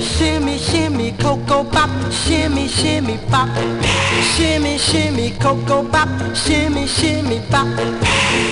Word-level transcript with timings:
Shimmy, 0.00 0.58
shimmy, 0.58 1.12
cocoa 1.12 1.64
pop, 1.64 1.90
shimmy, 2.12 2.68
shimmy 2.68 3.18
pop. 3.30 3.48
Shimmy, 4.22 4.78
shimmy, 4.78 5.30
cocoa 5.40 5.82
pop, 5.88 6.08
shimmy, 6.36 6.86
shimmy 6.86 7.40
pop. 7.50 7.66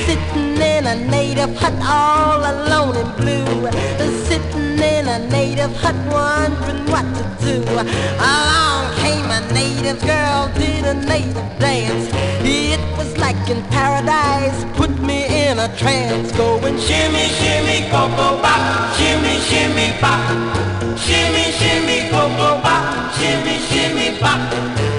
Sitting 0.05 0.61
in 0.61 0.87
a 0.87 0.97
native 1.09 1.57
hut 1.57 1.75
all 1.83 2.41
alone 2.41 2.97
in 2.97 3.09
blue. 3.17 3.71
Sitting 4.25 4.79
in 4.79 5.07
a 5.07 5.19
native 5.31 5.75
hut 5.77 5.95
wondering 6.11 6.85
what 6.91 7.07
to 7.15 7.25
do. 7.45 7.63
Along 7.63 8.93
came 8.97 9.31
a 9.31 9.41
native 9.53 10.01
girl, 10.03 10.51
did 10.55 10.85
a 10.85 10.95
native 10.95 11.59
dance. 11.61 12.11
It 12.43 12.81
was 12.99 13.17
like 13.19 13.49
in 13.49 13.63
paradise, 13.65 14.65
put 14.77 14.91
me 15.01 15.26
in 15.47 15.61
a 15.61 15.69
trance 15.77 16.33
going 16.33 16.77
shimmy, 16.77 17.29
shimmy, 17.39 17.89
coco 17.89 18.43
bop, 18.43 18.97
shimmy, 18.97 19.39
shimmy 19.47 19.95
bop, 20.01 20.19
shimmy, 20.99 21.53
shimmy, 21.59 22.11
coco 22.11 22.61
bop, 22.63 23.15
shimmy, 23.15 23.59
shimmy 23.69 24.19
bop. 24.19 24.41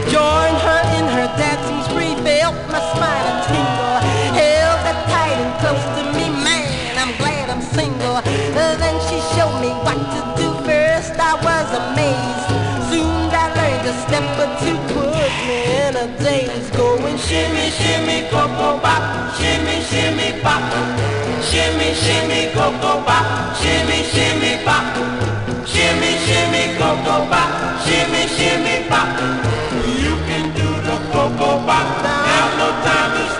Join 0.07 0.53
her 0.65 0.81
in 0.97 1.05
her 1.15 1.27
dancing 1.37 1.83
spree. 1.83 2.16
shimmy, 17.27 17.69
shimmy, 17.69 18.29
coco 18.31 18.79
pop, 18.79 19.03
shimmy, 19.35 19.81
shimmy 19.83 20.39
pop, 20.41 20.63
shimmy, 21.43 21.93
shimmy 21.93 22.51
coco 22.55 23.03
pop, 23.03 23.55
shimmy, 23.59 23.99
shimmy 24.11 24.63
pop, 24.63 24.85
shimmy, 25.67 26.11
shimmy 26.25 26.63
coco 26.79 27.27
pop, 27.27 27.49
shimmy, 27.83 28.23
shimmy 28.35 28.87
pop. 28.87 29.09
You 30.03 30.15
can 30.27 30.55
do 30.55 30.69
the 30.87 30.97
coco 31.11 31.59
pop. 31.67 31.87
Now 32.03 32.47
no 32.59 32.69
time 32.85 33.27
to. 33.29 33.36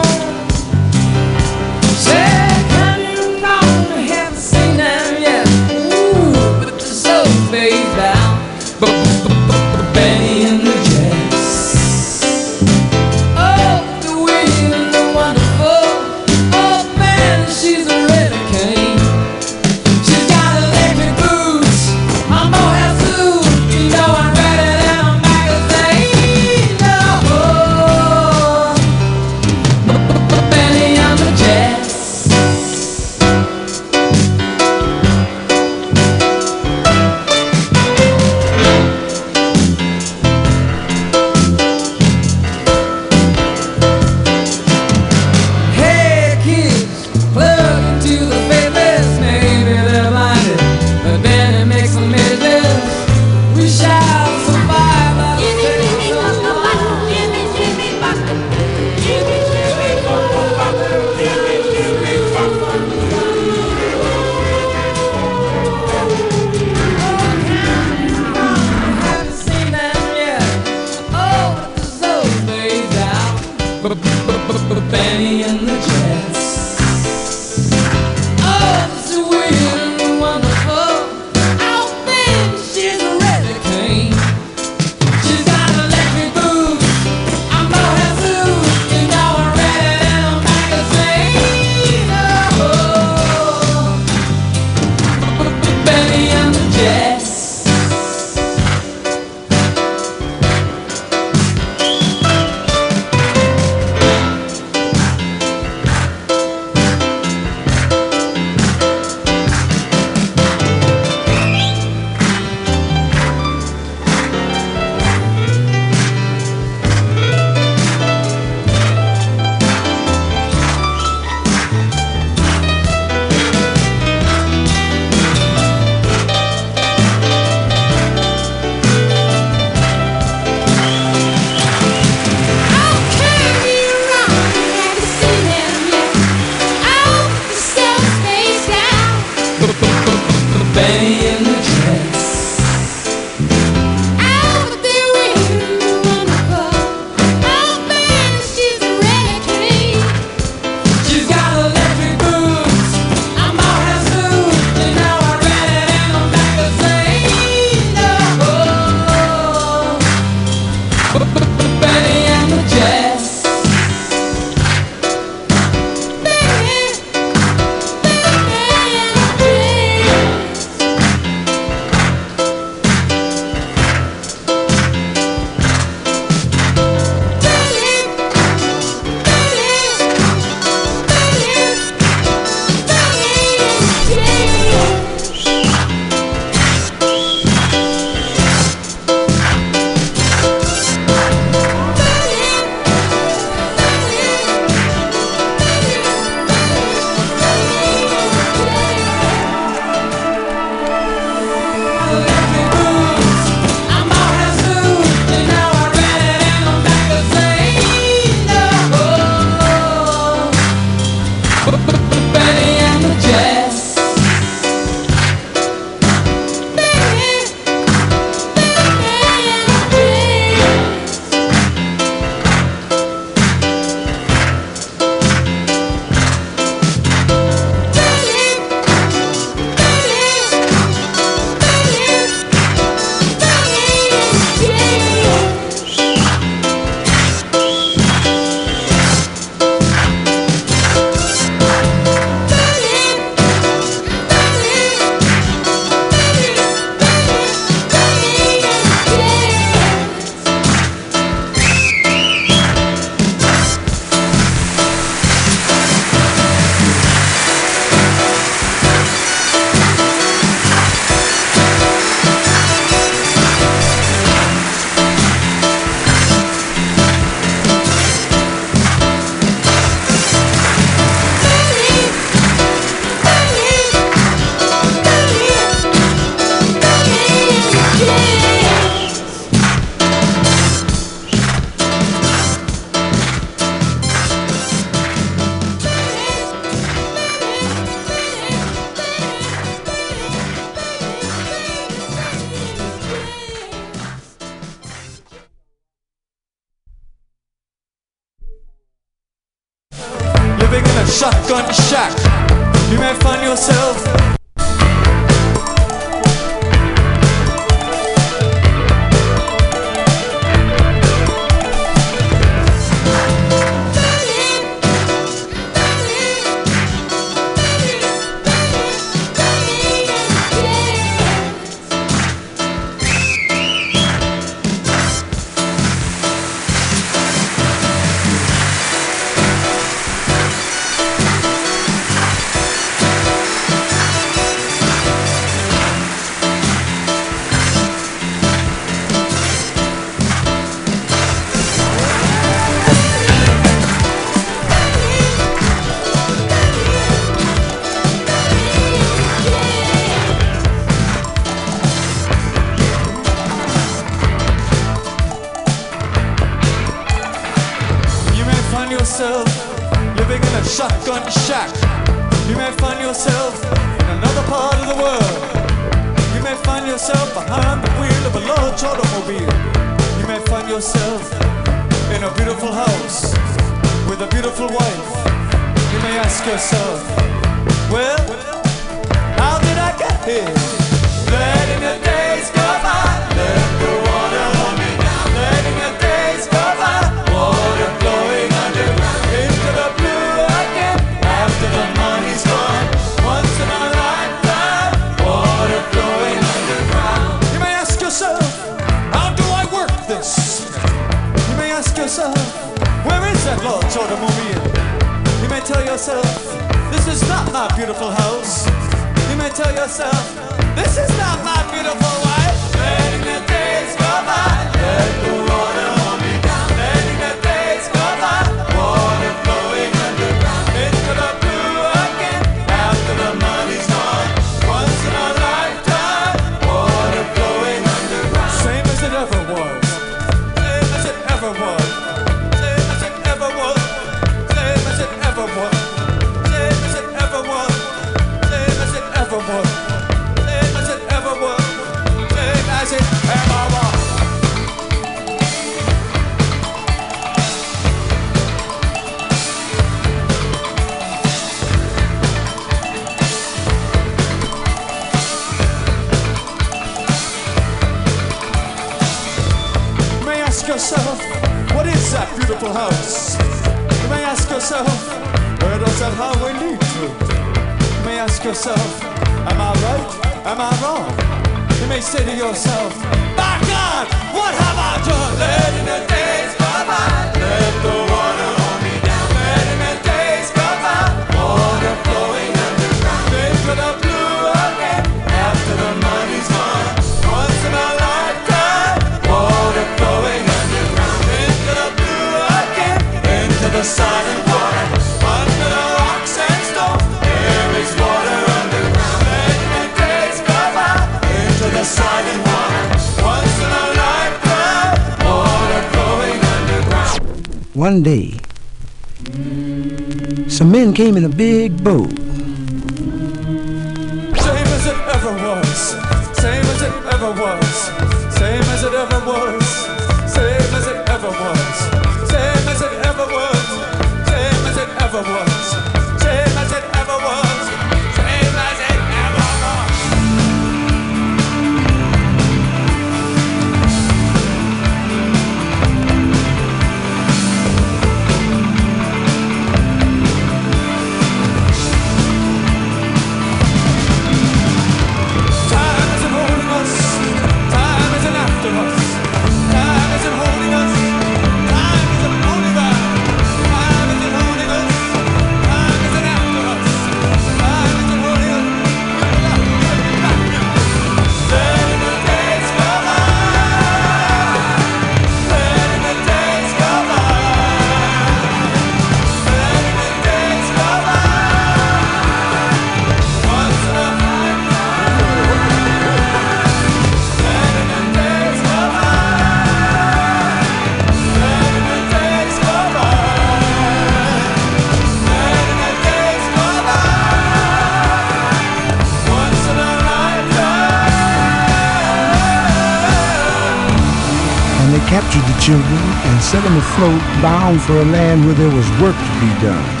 Set 596.50 596.62
them 596.64 596.76
afloat 596.76 597.20
bound 597.40 597.80
for 597.80 597.92
a 597.92 598.04
land 598.06 598.44
where 598.44 598.54
there 598.54 598.74
was 598.74 598.88
work 599.00 599.14
to 599.14 599.34
be 599.40 599.50
done. 599.62 600.00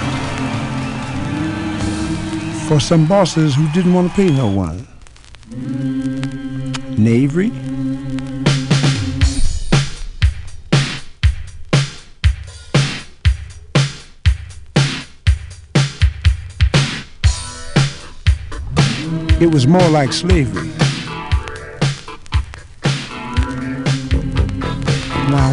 for 2.70 2.78
some 2.78 3.04
bosses 3.04 3.56
who 3.56 3.68
didn't 3.72 3.92
want 3.92 4.08
to 4.08 4.14
pay 4.14 4.30
no 4.30 4.46
one. 4.46 4.86
Knavery? 6.96 7.50
It 19.40 19.52
was 19.52 19.66
more 19.66 19.88
like 19.88 20.12
slavery. 20.12 20.69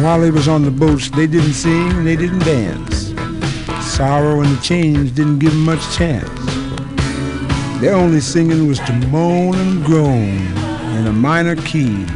While 0.08 0.20
they 0.20 0.30
was 0.30 0.48
on 0.48 0.64
the 0.64 0.70
boats, 0.70 1.10
they 1.10 1.26
didn't 1.26 1.52
sing, 1.52 1.92
and 1.92 2.06
they 2.06 2.16
didn't 2.16 2.38
dance. 2.38 3.12
Sorrow 3.94 4.40
and 4.40 4.56
the 4.56 4.60
change 4.62 5.14
didn't 5.14 5.38
give 5.38 5.52
'em 5.52 5.66
much 5.66 5.82
chance. 5.94 6.26
Their 7.82 7.94
only 7.94 8.20
singing 8.22 8.66
was 8.66 8.78
to 8.86 8.94
moan 9.12 9.56
and 9.56 9.84
groan 9.84 10.40
in 10.96 11.06
a 11.08 11.12
minor 11.12 11.56
key 11.56 12.06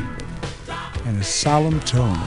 and 1.04 1.20
a 1.20 1.22
solemn 1.22 1.80
tone. 1.80 2.18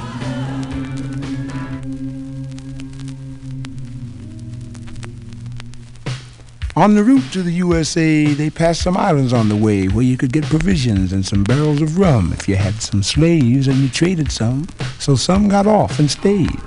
On 6.75 6.93
the 6.93 7.03
route 7.03 7.31
to 7.31 7.41
the 7.41 7.53
USA, 7.53 8.35
they 8.35 8.51
passed 8.51 8.83
some 8.83 8.95
islands 8.95 9.33
on 9.33 9.49
the 9.49 9.55
way 9.55 9.87
where 9.87 10.05
you 10.05 10.15
could 10.15 10.31
get 10.31 10.45
provisions 10.45 11.11
and 11.11 11.25
some 11.25 11.43
barrels 11.43 11.81
of 11.81 11.97
rum 11.97 12.33
if 12.37 12.47
you 12.47 12.55
had 12.55 12.83
some 12.83 13.01
slaves 13.01 13.67
and 13.67 13.77
you 13.77 13.89
traded 13.89 14.31
some. 14.31 14.67
So 15.05 15.15
some 15.15 15.47
got 15.47 15.67
off 15.67 15.99
and 15.99 16.09
stayed 16.09 16.59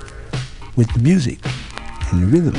with 0.77 0.89
the 0.93 0.99
music 0.99 1.39
and 2.09 2.23
the 2.23 2.27
rhythm. 2.27 2.55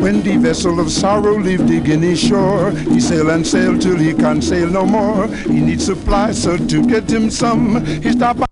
When 0.00 0.22
the 0.22 0.36
vessel 0.38 0.80
of 0.80 0.90
sorrow 0.90 1.38
leave 1.38 1.68
the 1.68 1.78
Guinea 1.78 2.16
shore, 2.16 2.72
he 2.72 2.98
sail 2.98 3.30
and 3.30 3.46
sail 3.46 3.78
till 3.78 3.96
he 3.96 4.14
can't 4.14 4.42
sail 4.42 4.66
no 4.66 4.84
more. 4.84 5.28
He 5.28 5.60
needs 5.60 5.84
supplies, 5.84 6.42
so 6.42 6.56
to 6.56 6.84
get 6.88 7.08
him 7.08 7.30
some, 7.30 7.86
he 8.02 8.10
stop 8.10 8.51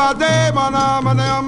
Mosaboa. 0.00 0.14
De 0.18 0.52
mana 0.52 1.00
mana. 1.02 1.42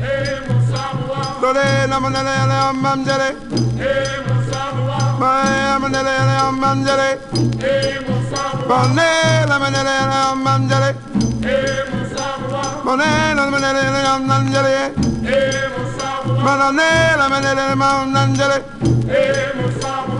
Hey, 0.00 0.40
Mosaboa. 0.48 1.40
Dole 1.40 1.86
na 1.88 2.00
mana 2.00 2.22
na 2.22 2.72
mamjere. 2.72 3.30
Hey, 3.78 4.18
Mosaboa. 4.26 4.98
Ma 5.20 5.78
mana 5.78 6.02
na 6.02 6.52
mamjere. 6.52 7.08
Hey, 7.60 7.98
Mosaboa. 8.06 8.68
Bane 8.68 9.46
la 9.48 9.58
mana 9.58 9.82
na 9.84 10.34
mamjere. 10.34 10.90
Hey, 11.42 11.84
Mosaboa. 11.90 12.84
Bane 12.84 13.34
la 13.36 13.44
mana 13.50 13.70
na 13.72 14.18
mamjere. 14.18 14.74
Hey, 15.22 15.68
Mosaboa. 15.72 16.42
Manane 16.44 17.16
la 17.18 17.28
mana 17.28 17.54
na 17.54 17.76
mamjere. 17.76 18.58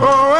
Oh, 0.07 0.35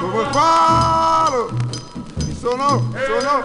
come 0.00 0.24
falo, 0.30 1.50
e 2.28 2.34
sono, 2.34 2.92
sono, 3.06 3.42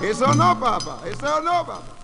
e 0.00 0.14
sono 0.14 0.56
papa, 0.56 0.98
e 1.04 1.14
sono 1.18 1.64
papa. 1.64 1.95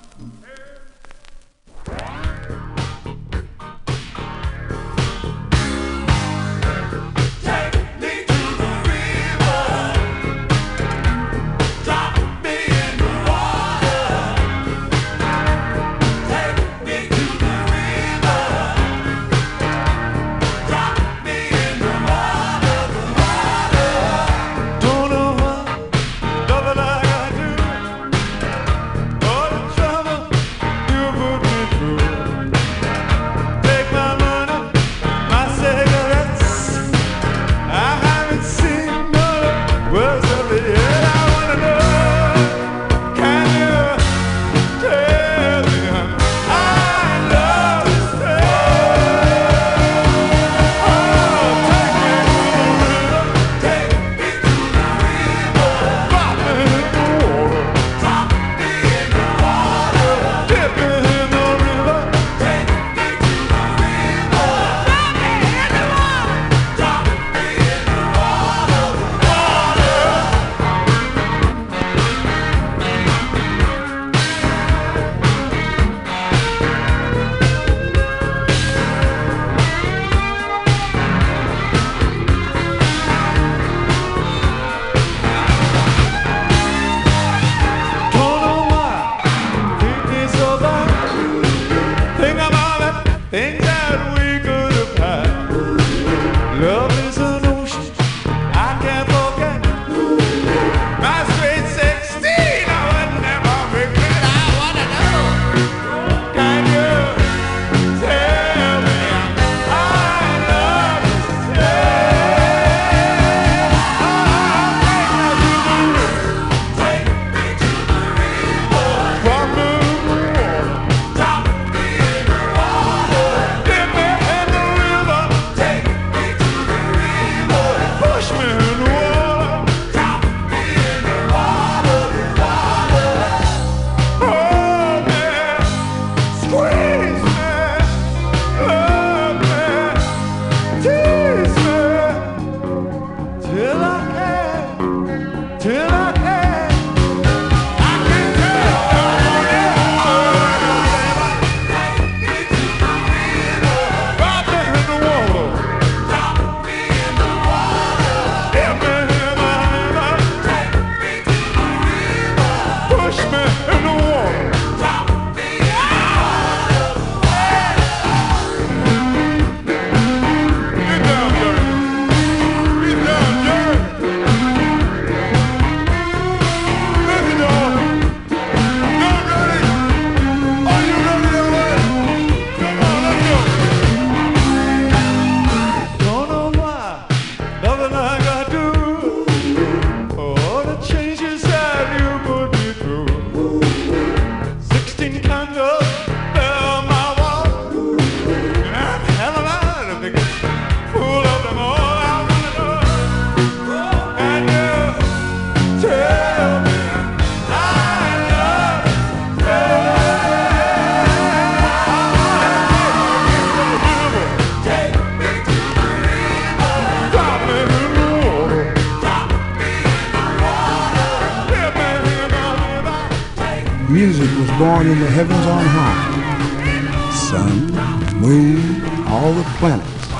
Born 224.83 224.97
in 224.97 225.01
the 225.01 225.11
heavens 225.11 225.47
on 225.47 225.65
high. 225.65 227.11
Sun, 227.13 228.21
moon, 228.21 228.83
all 229.07 229.33
the 229.33 229.45
planets, 229.59 230.13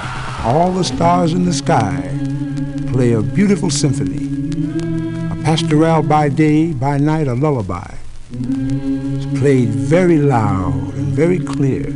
all 0.45 0.71
the 0.73 0.85
stars 0.85 1.33
in 1.33 1.45
the 1.45 1.53
sky 1.53 2.17
play 2.93 3.13
a 3.13 3.23
beautiful 3.23 3.71
symphony. 3.71 4.29
A 5.33 5.43
pastoral 5.43 6.03
by 6.03 6.29
day, 6.29 6.73
by 6.73 6.99
night 6.99 7.27
a 7.27 7.35
lullaby. 7.35 7.95
It's 8.31 9.41
played 9.41 9.71
very 9.71 10.19
loud 10.19 10.95
and 10.95 11.09
very 11.13 11.39
clear. 11.39 11.89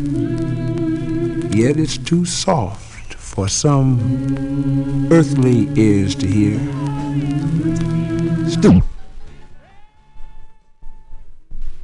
Yet 1.55 1.77
it's 1.79 1.99
too 1.99 2.25
soft 2.25 3.15
for 3.15 3.49
some 3.49 5.09
earthly 5.13 5.69
ears 5.77 6.15
to 6.17 6.27
hear. 6.27 6.59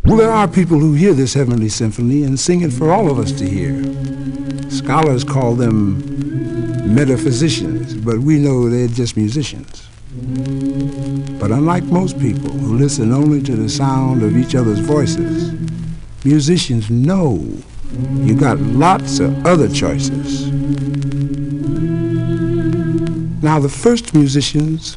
Well, 0.05 0.17
there 0.17 0.33
are 0.33 0.49
people 0.49 0.79
who 0.79 0.95
hear 0.95 1.15
this 1.15 1.35
heavenly 1.35 1.69
symphony 1.69 2.25
and 2.25 2.39
sing 2.39 2.63
it 2.63 2.73
for 2.73 2.93
all 2.93 3.11
of 3.11 3.21
us 3.21 3.31
to 3.33 3.49
hear. 3.49 3.83
Scholars 4.69 5.23
call 5.23 5.55
them 5.55 6.95
metaphysicians, 6.95 7.95
but 7.95 8.19
we 8.19 8.39
know 8.39 8.69
they're 8.69 8.89
just 8.89 9.17
musicians. 9.17 9.89
But 11.39 11.53
unlike 11.53 11.85
most 11.85 12.19
people 12.19 12.51
who 12.51 12.77
listen 12.77 13.13
only 13.13 13.43
to 13.43 13.55
the 13.55 13.69
sound 13.69 14.23
of 14.23 14.37
each 14.37 14.57
other's 14.57 14.81
voices, 14.81 15.53
musicians 16.25 16.91
know 16.91 17.47
you 18.15 18.35
got 18.35 18.59
lots 18.59 19.21
of 19.21 19.47
other 19.47 19.69
choices. 19.69 20.51
Now, 23.43 23.61
the 23.61 23.69
first 23.69 24.15
musicians 24.15 24.97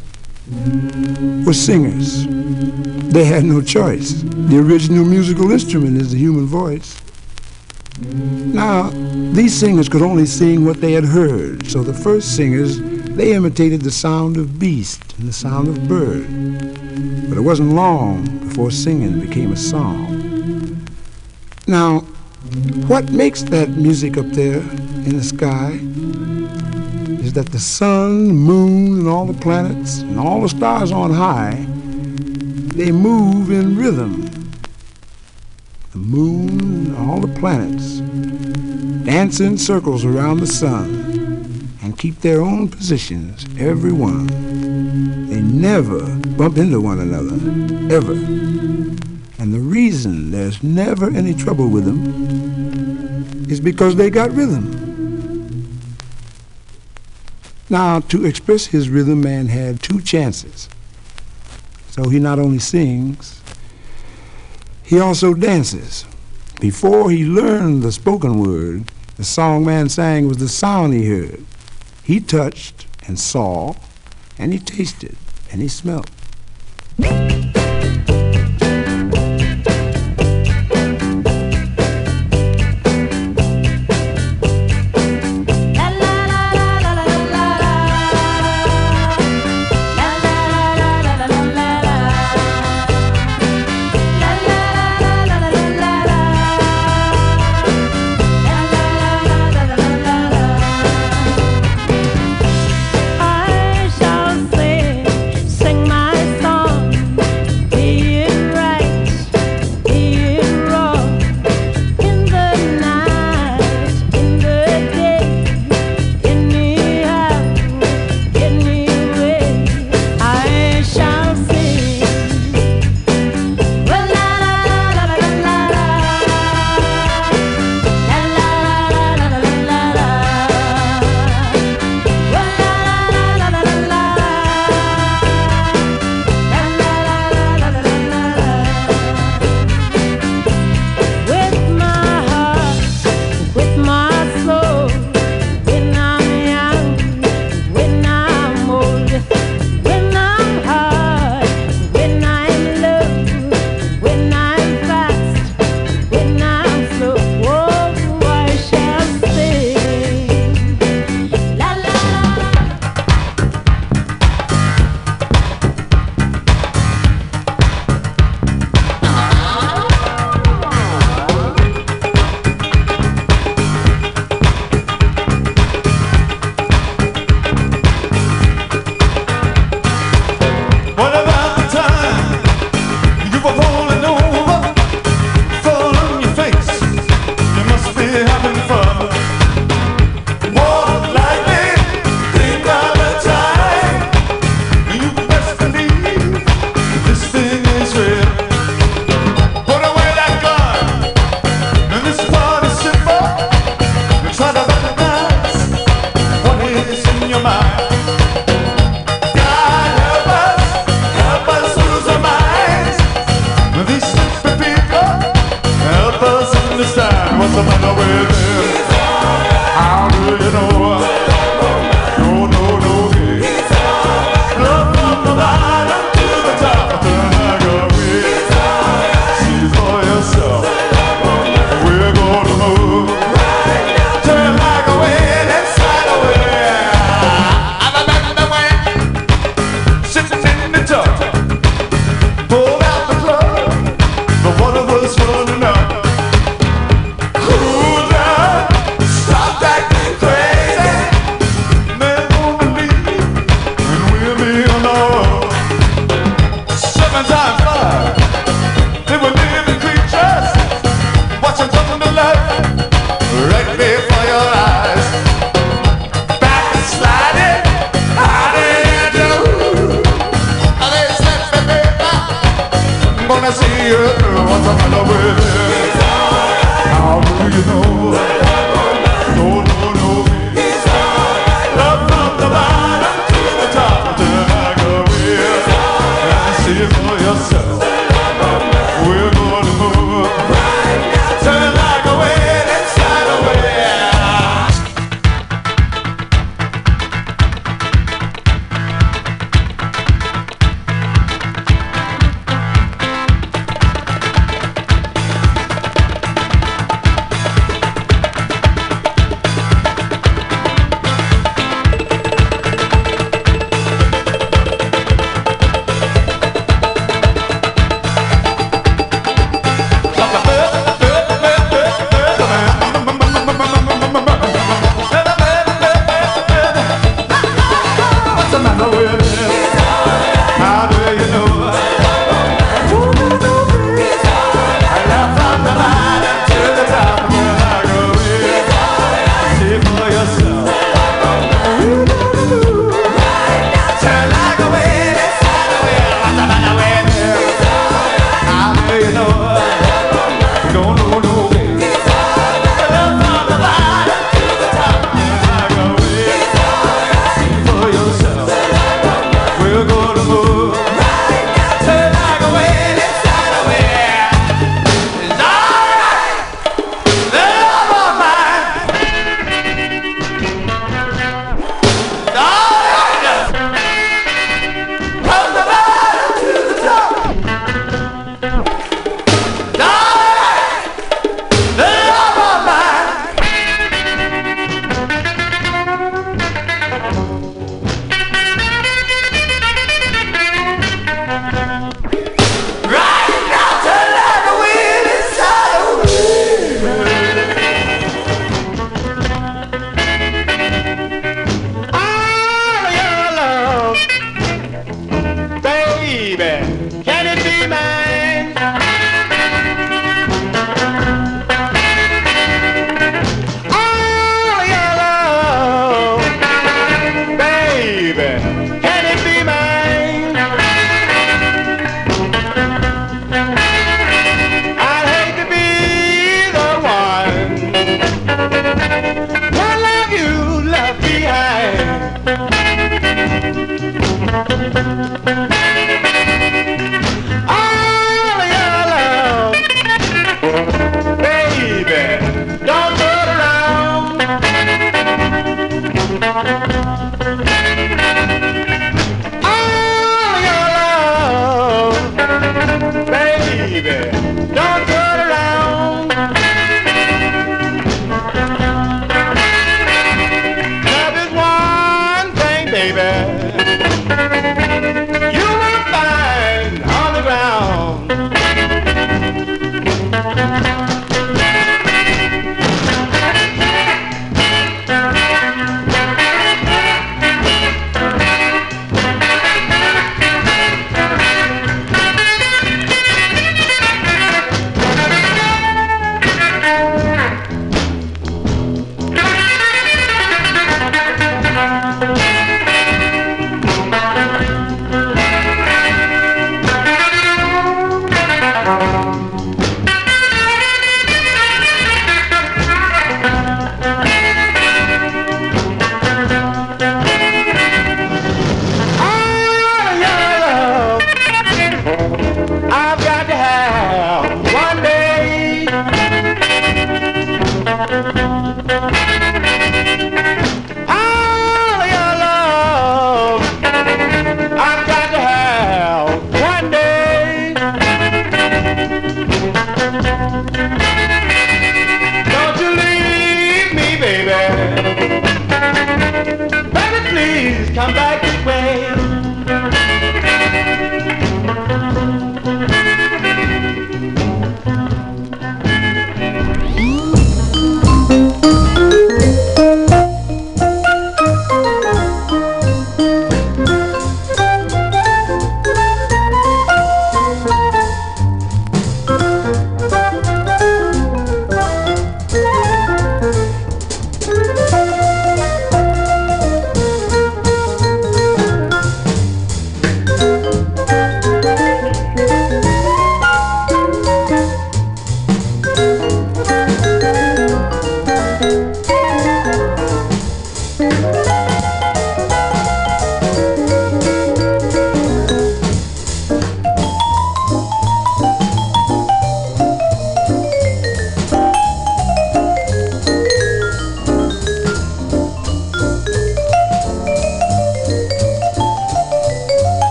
were 1.45 1.53
singers. 1.53 2.25
They 3.11 3.25
had 3.25 3.43
no 3.45 3.61
choice. 3.61 4.21
The 4.23 4.59
original 4.59 5.05
musical 5.05 5.51
instrument 5.51 5.97
is 5.97 6.11
the 6.11 6.17
human 6.17 6.45
voice. 6.45 7.01
Now, 8.01 8.89
these 9.31 9.57
singers 9.57 9.87
could 9.87 10.01
only 10.01 10.25
sing 10.25 10.65
what 10.65 10.81
they 10.81 10.91
had 10.91 11.05
heard, 11.05 11.65
so 11.67 11.81
the 11.81 11.93
first 11.93 12.35
singers, 12.35 12.79
they 12.79 13.33
imitated 13.33 13.81
the 13.81 13.91
sound 13.91 14.35
of 14.37 14.59
beast 14.59 15.17
and 15.17 15.27
the 15.29 15.33
sound 15.33 15.69
of 15.69 15.87
bird. 15.87 16.27
But 17.29 17.37
it 17.37 17.41
wasn't 17.41 17.73
long 17.73 18.25
before 18.39 18.71
singing 18.71 19.19
became 19.19 19.53
a 19.53 19.57
song. 19.57 20.85
Now, 21.67 22.01
what 22.87 23.11
makes 23.11 23.43
that 23.43 23.69
music 23.69 24.17
up 24.17 24.27
there 24.27 24.59
in 24.59 25.17
the 25.17 25.23
sky 25.23 25.79
is 27.23 27.33
that 27.33 27.47
the 27.47 27.59
sun, 27.59 28.27
moon, 28.27 28.99
and 28.99 29.07
all 29.07 29.25
the 29.25 29.39
planets, 29.39 29.99
and 29.99 30.19
all 30.19 30.41
the 30.41 30.49
stars 30.49 30.91
on 30.91 31.11
high, 31.11 31.65
they 32.75 32.91
move 32.91 33.51
in 33.51 33.77
rhythm. 33.77 34.51
The 35.93 35.97
moon 35.97 36.59
and 36.59 36.97
all 36.97 37.21
the 37.21 37.39
planets 37.39 38.01
dance 39.05 39.39
in 39.39 39.57
circles 39.57 40.03
around 40.03 40.41
the 40.41 40.47
sun 40.47 41.69
and 41.81 41.97
keep 41.97 42.19
their 42.19 42.41
own 42.41 42.67
positions, 42.67 43.45
every 43.57 43.93
one. 43.93 44.27
They 45.29 45.41
never 45.41 46.03
bump 46.37 46.57
into 46.57 46.81
one 46.81 46.99
another, 46.99 47.35
ever. 47.95 48.13
And 49.39 49.53
the 49.53 49.59
reason 49.59 50.31
there's 50.31 50.61
never 50.61 51.09
any 51.15 51.33
trouble 51.33 51.69
with 51.69 51.85
them 51.85 53.45
is 53.49 53.61
because 53.61 53.95
they 53.95 54.09
got 54.09 54.31
rhythm. 54.31 54.81
Now, 57.69 58.01
to 58.01 58.25
express 58.25 58.65
his 58.67 58.89
rhythm, 58.89 59.21
man 59.21 59.47
had 59.47 59.81
two 59.81 60.01
chances. 60.01 60.67
So 61.95 62.09
he 62.09 62.19
not 62.19 62.39
only 62.39 62.59
sings, 62.59 63.41
he 64.83 64.99
also 64.99 65.33
dances. 65.33 66.03
Before 66.59 67.09
he 67.09 67.23
learned 67.23 67.83
the 67.83 67.91
spoken 67.93 68.37
word, 68.37 68.91
the 69.15 69.23
song 69.23 69.63
man 69.63 69.87
sang 69.87 70.27
was 70.27 70.35
the 70.35 70.49
sound 70.49 70.93
he 70.93 71.07
heard. 71.07 71.45
He 72.03 72.19
touched 72.19 72.85
and 73.07 73.17
saw, 73.17 73.75
and 74.37 74.51
he 74.51 74.59
tasted 74.59 75.15
and 75.49 75.61
he 75.61 75.69
smelt. 75.69 76.09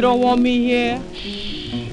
You 0.00 0.08
don't 0.08 0.22
want 0.22 0.40
me 0.40 0.64
here? 0.64 0.98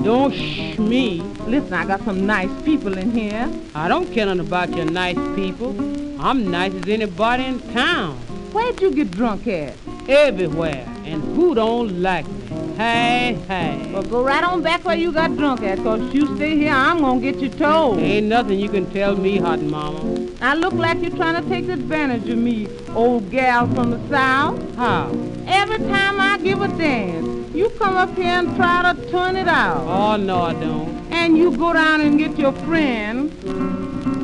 Don't 0.02 0.34
shh 0.34 0.80
me. 0.80 1.20
Listen, 1.46 1.74
I 1.74 1.86
got 1.86 2.02
some 2.06 2.26
nice 2.26 2.50
people 2.62 2.98
in 2.98 3.12
here. 3.12 3.52
I 3.76 3.90
don't 3.90 4.10
care 4.14 4.26
nothing 4.26 4.48
about 4.48 4.74
your 4.74 4.86
nice 4.86 5.18
people. 5.36 5.76
I'm 6.18 6.50
nice 6.50 6.74
as 6.74 6.88
anybody 6.88 7.44
in 7.44 7.60
town. 7.74 8.16
Where'd 8.54 8.80
you 8.80 8.92
get 8.96 9.12
drunk 9.12 9.46
at? 9.48 9.76
Everywhere. 10.08 10.88
And 11.04 11.22
who 11.36 11.54
don't 11.54 12.02
like 12.02 12.26
me? 12.26 12.48
Hey, 12.78 13.38
hey. 13.50 13.92
Well, 13.92 14.04
go 14.04 14.24
right 14.24 14.42
on 14.42 14.64
back 14.64 14.86
where 14.86 14.96
you 14.96 15.12
got 15.12 15.36
drunk 15.36 15.62
at, 15.64 15.80
cause 15.80 16.00
if 16.00 16.14
you 16.14 16.34
stay 16.38 16.56
here, 16.56 16.72
I'm 16.72 17.00
gonna 17.00 17.20
get 17.20 17.42
you 17.42 17.50
told. 17.50 18.00
Ain't 18.00 18.28
nothing 18.28 18.58
you 18.58 18.70
can 18.70 18.90
tell 18.94 19.18
me, 19.18 19.38
hot 19.38 19.60
mama. 19.60 20.30
I 20.40 20.54
look 20.54 20.72
like 20.76 21.02
you're 21.02 21.12
trying 21.12 21.44
to 21.44 21.50
take 21.50 21.68
advantage 21.68 22.30
of 22.30 22.38
me, 22.38 22.70
old 22.96 23.30
gal 23.32 23.68
from 23.68 23.92
the 23.92 24.00
south. 24.08 24.76
How? 24.78 25.10
Every 25.46 25.80
time 25.80 26.22
I 26.22 26.38
give 26.38 26.62
a 26.62 26.70
dance, 26.70 27.37
you 27.58 27.70
come 27.72 27.96
up 27.96 28.16
here 28.16 28.26
and 28.26 28.56
try 28.56 28.94
to 28.94 29.10
turn 29.10 29.36
it 29.36 29.48
out. 29.48 29.82
Oh, 29.88 30.16
no, 30.16 30.42
I 30.44 30.54
don't. 30.54 30.90
And 31.12 31.36
you 31.36 31.58
go 31.58 31.74
down 31.74 32.02
and 32.02 32.20
get 32.20 32.38
your 32.38 32.52
friend, 32.52 33.32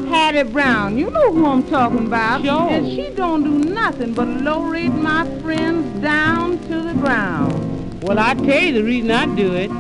Hattie 0.08 0.44
Brown. 0.44 0.98
You 1.00 1.10
know 1.10 1.34
who 1.34 1.46
I'm 1.48 1.64
talking 1.64 2.06
about. 2.06 2.44
Sure. 2.44 2.70
And 2.70 2.88
she 2.88 3.10
don't 3.16 3.44
do 3.44 3.70
nothing 3.72 4.14
but 4.14 4.28
low 4.28 4.64
rate 4.64 4.90
my 4.90 5.26
friends 5.40 6.00
down 6.02 6.60
to 6.68 6.82
the 6.82 6.94
ground. 6.94 8.04
Well, 8.04 8.20
I 8.20 8.36
tell 8.36 8.62
you 8.62 8.74
the 8.74 8.84
reason 8.84 9.10
I 9.10 9.26
do 9.34 9.54
it, 9.54 9.72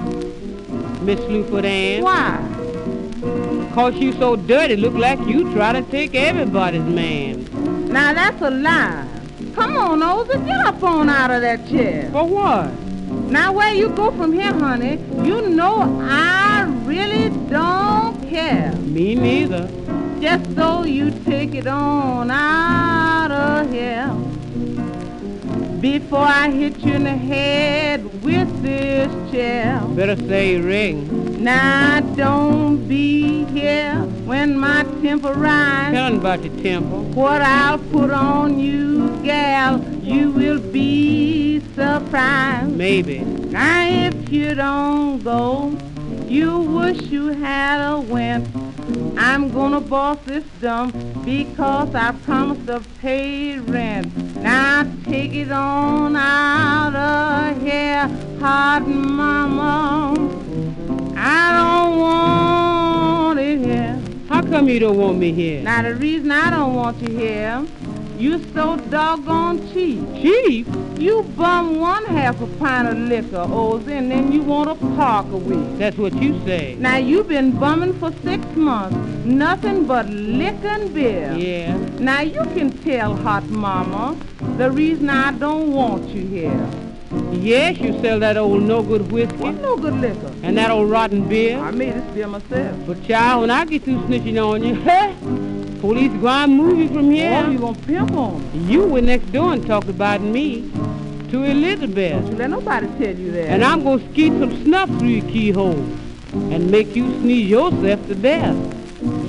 Miss 1.03 1.19
Slewfoot 1.19 1.63
Ann. 1.63 2.03
Why? 2.03 3.69
Cause 3.75 3.95
you 3.95 4.13
so 4.13 4.35
dirty, 4.35 4.75
look 4.75 4.93
like 4.93 5.19
you 5.27 5.53
try 5.53 5.73
to 5.73 5.81
take 5.83 6.15
everybody's 6.15 6.83
man. 6.83 7.45
Now 7.91 8.13
that's 8.13 8.41
a 8.41 8.49
lie. 8.49 9.07
Come 9.53 9.77
on, 9.77 9.99
Oza, 9.99 10.43
get 10.45 10.59
up 10.65 10.81
on 10.81 11.09
out 11.09 11.29
of 11.29 11.41
that 11.41 11.67
chair. 11.67 12.09
For 12.11 12.25
what? 12.25 12.71
Now 13.33 13.51
where 13.51 13.73
you 13.73 13.89
go 13.89 14.11
from 14.11 14.31
here, 14.31 14.53
honey, 14.53 14.99
you 15.27 15.49
know 15.49 15.81
I 16.03 16.65
really 16.85 17.29
don't 17.49 18.29
care. 18.29 18.71
Me 18.73 19.15
neither. 19.15 19.67
Just 20.21 20.53
so 20.53 20.83
you 20.83 21.09
take 21.25 21.55
it 21.55 21.65
on 21.65 22.29
out 22.29 23.31
of 23.31 23.71
here. 23.71 24.07
Before 25.81 26.19
I 26.19 26.51
hit 26.51 26.77
you 26.81 26.93
in 26.93 27.05
the 27.05 27.17
head 27.33 28.03
with 28.23 28.61
this 28.61 29.11
chair. 29.31 29.81
Better 29.95 30.15
say 30.27 30.57
ring. 30.57 31.43
Now 31.43 32.01
don't 32.15 32.87
be 32.87 33.45
here 33.45 33.95
when 34.25 34.59
my 34.59 34.83
temper 35.01 35.33
rise. 35.33 35.91
Tell 35.91 36.15
about 36.15 36.43
your 36.43 36.55
temper. 36.61 37.01
What 37.19 37.41
I'll 37.41 37.79
put 37.79 38.11
on 38.11 38.59
you, 38.59 39.09
gal, 39.23 39.83
you 40.03 40.29
will 40.29 40.59
be 40.59 41.42
surprised. 41.83 42.75
Maybe. 42.75 43.19
Now 43.19 43.87
if 44.07 44.29
you 44.31 44.55
don't 44.55 45.23
go, 45.23 45.77
you 46.27 46.59
wish 46.59 47.01
you 47.03 47.27
had 47.29 47.77
a 47.91 47.99
went. 47.99 48.47
I'm 49.17 49.51
gonna 49.51 49.81
boss 49.81 50.17
this 50.25 50.45
dump 50.61 50.95
because 51.25 51.93
I 51.95 52.11
promised 52.25 52.67
to 52.67 52.81
pay 52.99 53.59
rent. 53.59 54.07
Now 54.37 54.89
take 55.05 55.33
it 55.33 55.51
on 55.51 56.15
out 56.15 56.95
of 56.95 57.61
here, 57.61 58.07
hot 58.39 58.87
mama. 58.87 60.13
I 61.15 61.45
don't 61.57 61.99
want 61.99 63.39
it 63.39 63.59
here. 63.59 64.01
How 64.29 64.41
come 64.41 64.67
you 64.67 64.79
don't 64.79 64.97
want 64.97 65.17
me 65.17 65.31
here? 65.31 65.61
Now 65.63 65.81
the 65.81 65.95
reason 65.95 66.31
I 66.31 66.49
don't 66.49 66.75
want 66.75 67.01
you 67.01 67.17
here, 67.17 67.65
you 68.17 68.39
so 68.53 68.77
doggone 68.89 69.71
cheap. 69.73 69.99
Cheap? 70.15 70.67
You 70.97 71.23
bum 71.35 71.79
one 71.79 72.05
half 72.05 72.39
a 72.41 72.47
pint 72.57 72.87
of 72.87 72.97
liquor, 72.97 73.37
Oz, 73.37 73.87
and 73.87 74.09
then 74.11 74.31
you 74.31 74.41
want 74.41 74.69
a 74.69 74.75
park 74.95 75.25
a 75.31 75.37
week. 75.37 75.77
That's 75.77 75.97
what 75.97 76.13
you 76.21 76.39
say. 76.45 76.75
Now 76.79 76.97
you've 76.97 77.27
been 77.27 77.51
bumming 77.59 77.93
for 77.99 78.11
six 78.23 78.45
months, 78.55 78.95
nothing 79.25 79.85
but 79.85 80.07
liquor 80.09 80.67
and 80.67 80.93
beer. 80.93 81.33
Yeah. 81.37 81.75
Now 81.99 82.21
you 82.21 82.43
can 82.55 82.69
tell 82.83 83.15
Hot 83.17 83.45
Mama 83.49 84.15
the 84.57 84.71
reason 84.71 85.09
I 85.09 85.31
don't 85.31 85.73
want 85.73 86.07
you 86.09 86.25
here. 86.25 86.69
Yes, 87.31 87.77
you 87.79 87.99
sell 88.01 88.19
that 88.21 88.37
old 88.37 88.63
no-good 88.63 89.11
whiskey 89.11 89.35
What 89.37 89.55
no 89.61 89.77
good 89.77 89.93
liquor? 89.95 90.31
and 90.41 90.57
that 90.57 90.71
old 90.71 90.89
rotten 90.89 91.27
beer. 91.27 91.59
I 91.59 91.69
made 91.71 91.93
this 91.93 92.13
beer 92.13 92.27
myself. 92.27 92.75
But 92.87 93.03
child, 93.03 93.41
when 93.41 93.51
I 93.51 93.65
get 93.65 93.83
through 93.83 93.99
snitching 94.03 94.43
on 94.43 94.63
you, 94.63 94.75
huh? 94.83 95.13
Police 95.83 96.13
grind 96.13 96.55
movie 96.55 96.87
from 96.87 97.11
here. 97.11 97.43
Oh, 97.45 97.51
you 97.51 97.59
gonna 97.59 97.77
pimp 97.79 98.11
on 98.13 98.41
me? 98.53 98.71
You 98.71 98.85
went 98.85 99.05
next 99.05 99.29
door 99.33 99.51
and 99.51 99.67
talked 99.67 99.89
about 99.89 100.21
me 100.21 100.71
to 101.29 101.43
Elizabeth. 101.43 102.25
You 102.29 102.37
let 102.37 102.51
nobody 102.51 102.87
tell 102.87 103.13
you 103.13 103.31
that. 103.33 103.49
And 103.49 103.65
I'm 103.65 103.83
gonna 103.83 104.01
skeet 104.11 104.31
some 104.31 104.63
snuff 104.63 104.87
through 104.97 105.09
your 105.09 105.29
keyhole 105.29 105.83
and 106.53 106.71
make 106.71 106.95
you 106.95 107.11
sneeze 107.19 107.49
yourself 107.49 108.07
to 108.07 108.15
death. 108.15 108.55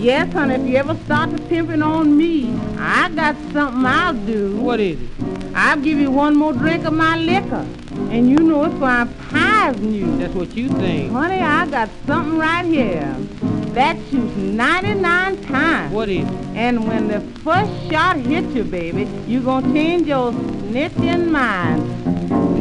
Yes, 0.00 0.32
honey, 0.32 0.54
if 0.54 0.64
you 0.68 0.76
ever 0.76 0.94
start 1.06 1.36
to 1.36 1.42
pimping 1.42 1.82
on 1.82 2.16
me, 2.16 2.56
I 2.78 3.08
got 3.08 3.34
something 3.52 3.84
I'll 3.84 4.14
do. 4.14 4.56
What 4.58 4.78
is 4.78 5.00
it? 5.00 5.08
I'll 5.56 5.80
give 5.80 5.98
you 5.98 6.12
one 6.12 6.36
more 6.36 6.52
drink 6.52 6.84
of 6.84 6.92
my 6.92 7.18
liquor. 7.18 7.66
And 8.12 8.30
you 8.30 8.38
know 8.38 8.62
it's 8.62 8.74
gonna 8.74 9.10
you. 9.82 10.16
That's 10.18 10.34
what 10.34 10.54
you 10.54 10.68
think. 10.68 11.10
Honey, 11.10 11.40
I 11.40 11.66
got 11.66 11.88
something 12.06 12.38
right 12.38 12.64
here. 12.64 13.16
That 13.74 13.96
shoots 14.08 14.36
99 14.36 15.42
times. 15.46 15.92
What 15.92 16.08
is 16.08 16.24
it? 16.24 16.32
And 16.54 16.86
when 16.86 17.08
the 17.08 17.20
first 17.42 17.72
shot 17.90 18.16
hits 18.18 18.54
you, 18.54 18.62
baby, 18.62 19.02
you 19.26 19.40
gonna 19.40 19.72
change 19.72 20.06
your 20.06 20.30
snitching 20.30 21.28
mind. 21.28 21.82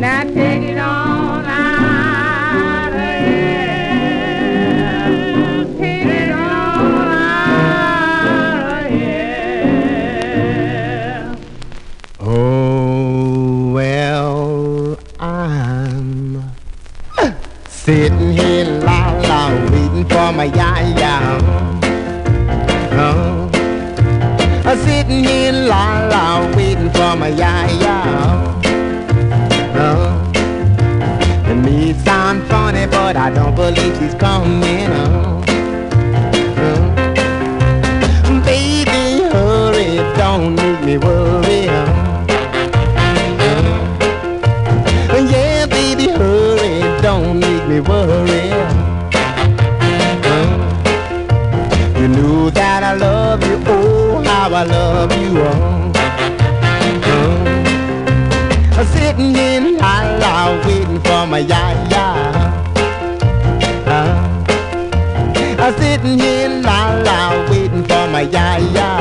Now 0.02 0.24
take 0.24 0.64
it 0.64 0.80
on 0.80 1.46
out 1.46 2.94
of 2.94 3.28
here. 3.28 3.76
Take 5.78 6.08
it 6.08 6.32
on 6.32 7.08
out 7.60 8.82
of 8.82 8.92
here. 8.92 9.36
Oh, 12.22 13.72
well, 13.72 14.98
I'm 15.20 16.42
sitting 17.68 18.32
here 18.32 18.64
la 18.64 18.72
la 18.72 18.73
waiting 20.04 20.18
for 20.18 20.34
my 20.34 20.46
ya 20.46 20.80
ya. 21.00 21.40
Oh, 22.94 23.50
I'm 24.66 24.78
sitting 24.80 25.24
here 25.24 25.52
la 25.52 26.08
la 26.08 26.56
waiting 26.56 26.90
for 26.92 27.16
my 27.16 27.30
ya 27.30 27.66
ya. 27.82 27.98
Oh, 29.76 30.32
it 31.50 31.56
may 31.56 31.94
sound 31.94 32.44
funny, 32.48 32.86
but 32.88 33.16
I 33.16 33.30
don't 33.30 33.56
believe 33.56 33.98
she's 34.00 34.16
coming. 34.16 34.88
Oh. 34.92 35.42
baby, 38.46 39.24
hurry, 39.32 39.98
don't 40.18 40.56
make 40.56 40.84
me 40.84 40.98
worry. 40.98 41.70
Oh. 41.70 41.93
My 61.34 61.40
ya. 61.40 61.74
Uh, 63.90 64.14
I'm 65.58 65.74
sitting 65.80 66.20
here 66.20 66.62
la 66.62 66.94
la 67.02 67.50
waiting 67.50 67.84
for 67.90 68.06
my 68.14 68.22
ya 68.22 68.58
ya. 68.78 68.93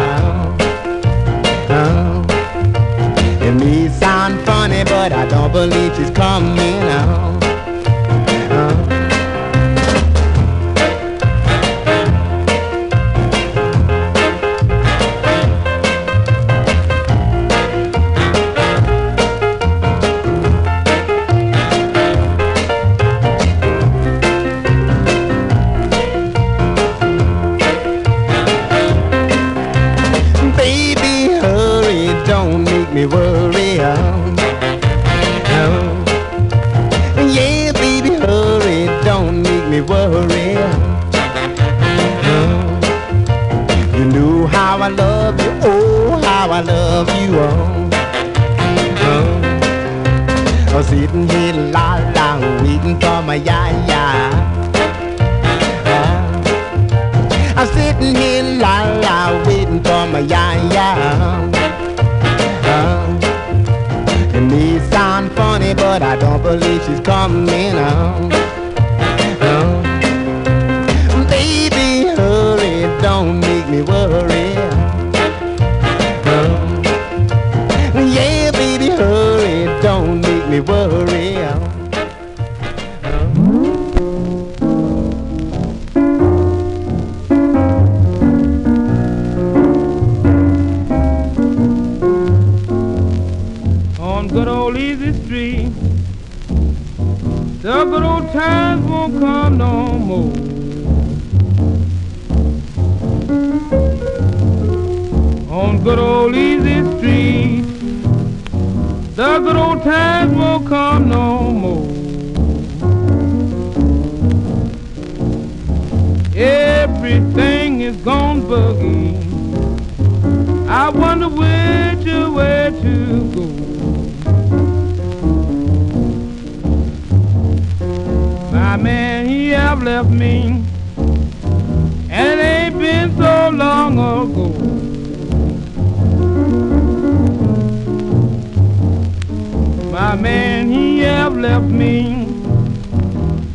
left 141.43 141.65
me, 141.65 142.25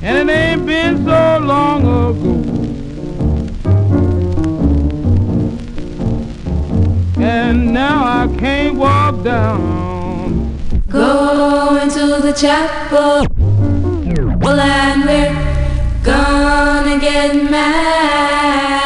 and 0.01 0.29
it 0.29 0.33
ain't 0.33 0.65
been 0.65 1.05
so 1.05 1.39
long 1.41 1.81
ago. 1.83 2.35
And 7.23 7.73
now 7.73 8.03
I 8.03 8.27
can't 8.37 8.75
walk 8.75 9.23
down. 9.23 10.53
Go 10.89 11.79
into 11.81 12.21
the 12.21 12.33
chapel, 12.33 13.25
well, 14.41 14.59
and 14.59 15.05
we're 15.05 15.33
gonna 16.03 16.99
get 16.99 17.49
mad. 17.49 18.76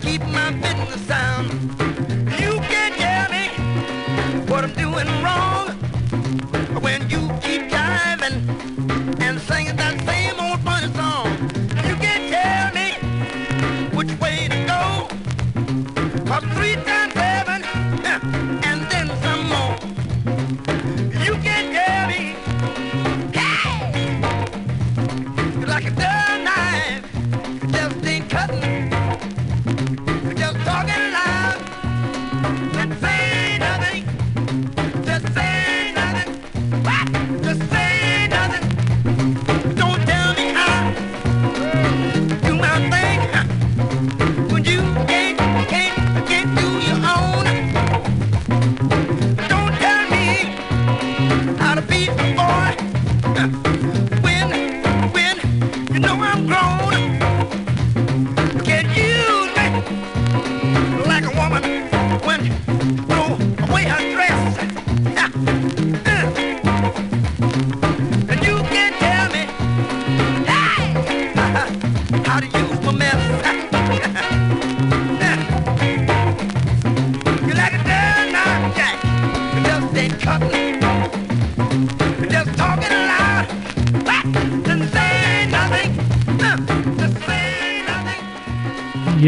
keep 0.00 0.20
my 0.26 0.50
business 0.52 1.06
sound. 1.06 1.87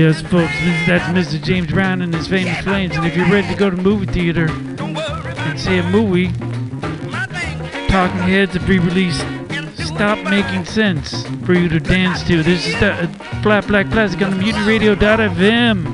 Yes, 0.01 0.22
folks, 0.22 0.55
that's 0.86 1.05
Mr. 1.12 1.39
James 1.44 1.70
Brown 1.70 2.01
and 2.01 2.14
his 2.14 2.27
famous 2.27 2.55
yeah. 2.55 2.62
flames. 2.62 2.97
And 2.97 3.05
if 3.05 3.14
you're 3.14 3.28
ready 3.28 3.47
to 3.48 3.55
go 3.55 3.68
to 3.68 3.77
movie 3.77 4.06
theater 4.06 4.47
and 4.48 5.60
see 5.60 5.77
a 5.77 5.82
movie, 5.90 6.28
Talking 7.89 8.20
Heads, 8.20 8.56
a 8.56 8.60
pre-release, 8.60 9.18
Stop 9.74 10.16
Making 10.24 10.64
Sense 10.64 11.27
for 11.44 11.52
you 11.52 11.68
to 11.68 11.78
dance 11.78 12.22
to. 12.22 12.43
This 12.43 12.66
is 12.66 12.81
the 12.81 12.94
uh, 12.94 13.06
Flat 13.43 13.66
Black 13.66 13.90
Plastic 13.90 14.22
on 14.22 14.31
the 14.31 14.36
Mutiny 14.39 14.66
Radio.fm. 14.66 15.89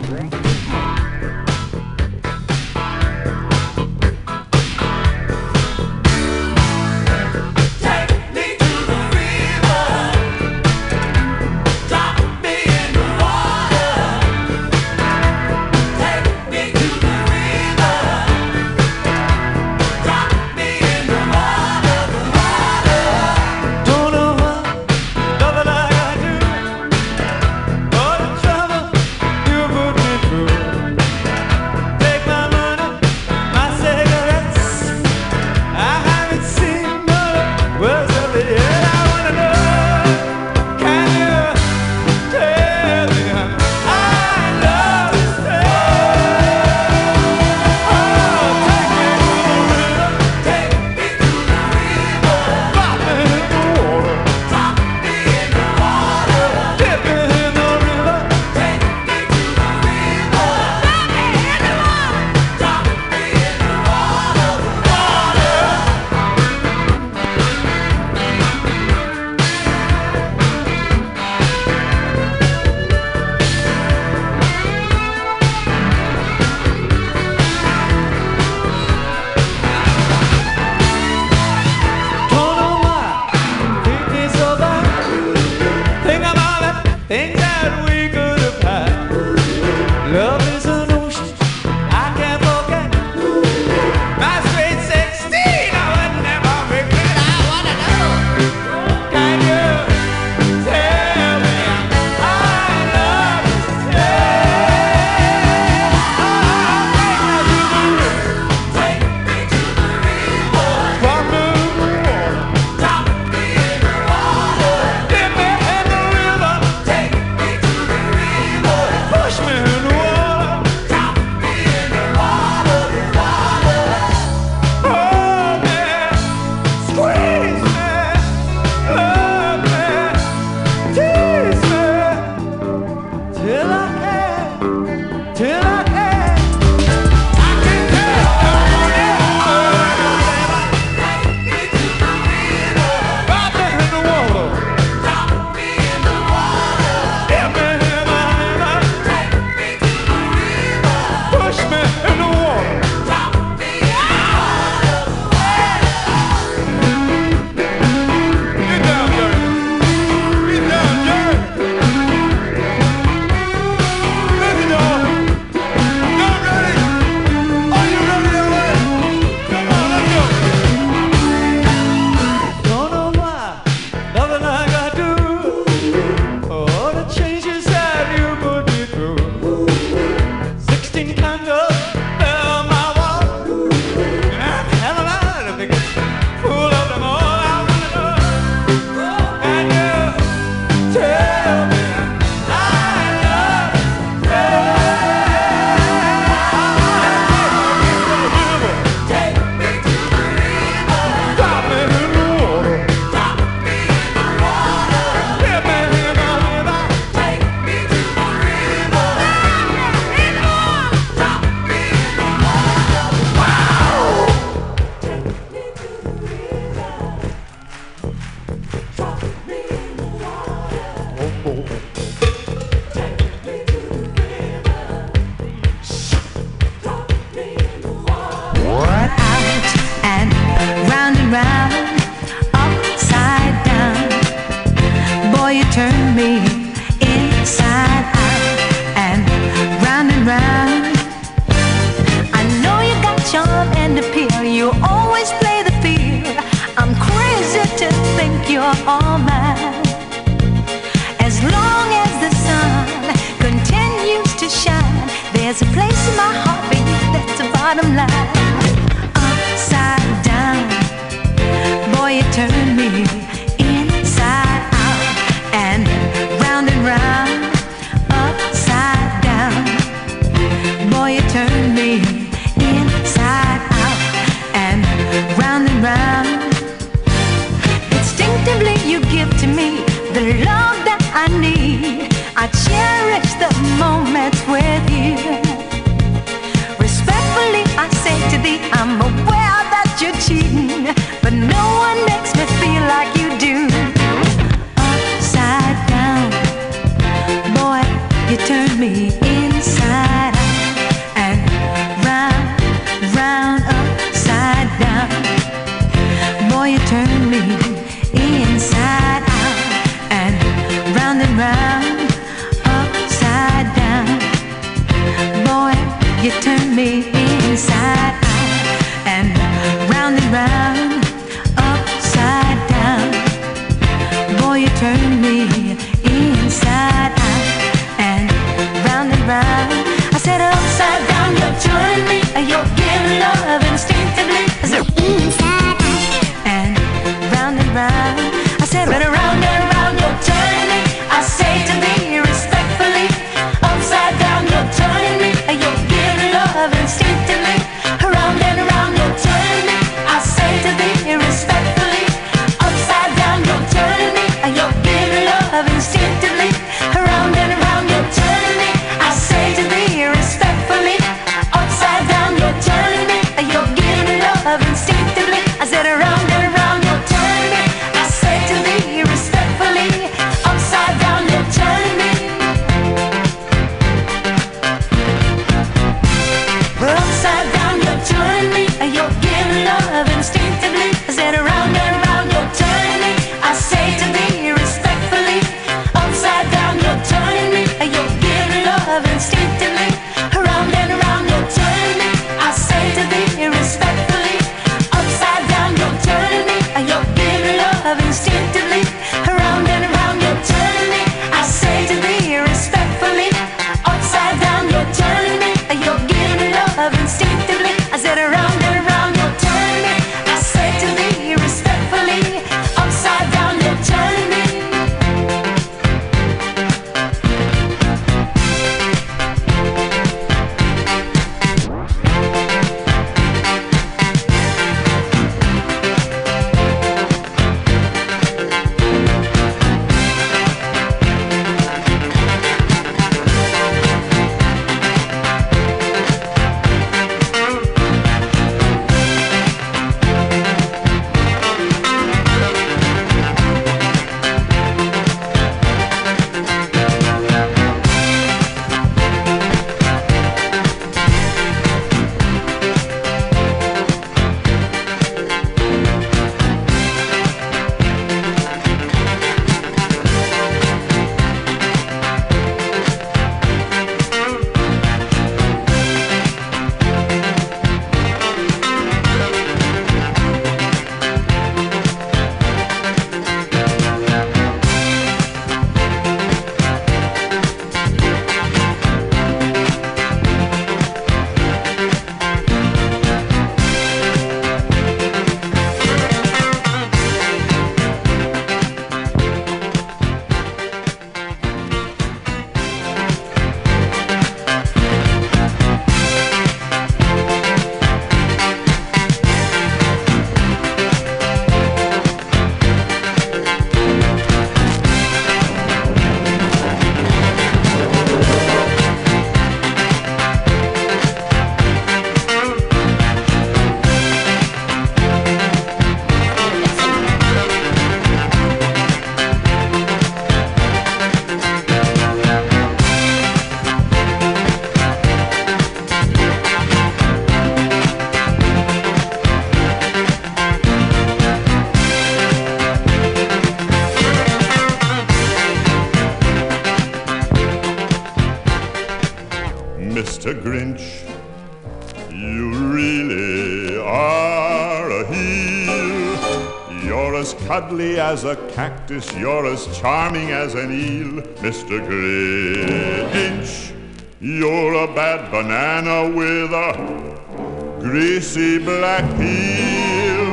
as 548.12 548.22
a 548.22 548.36
cactus, 548.54 549.12
you're 549.16 549.46
as 549.46 549.66
charming 549.76 550.30
as 550.30 550.54
an 550.54 550.70
eel, 550.70 551.22
Mr. 551.44 551.76
Grinch. 551.88 553.72
You're 554.20 554.74
a 554.74 554.86
bad 554.94 555.32
banana 555.32 556.14
with 556.14 556.52
a 556.52 557.78
greasy 557.80 558.58
black 558.58 559.04
peel. 559.18 560.26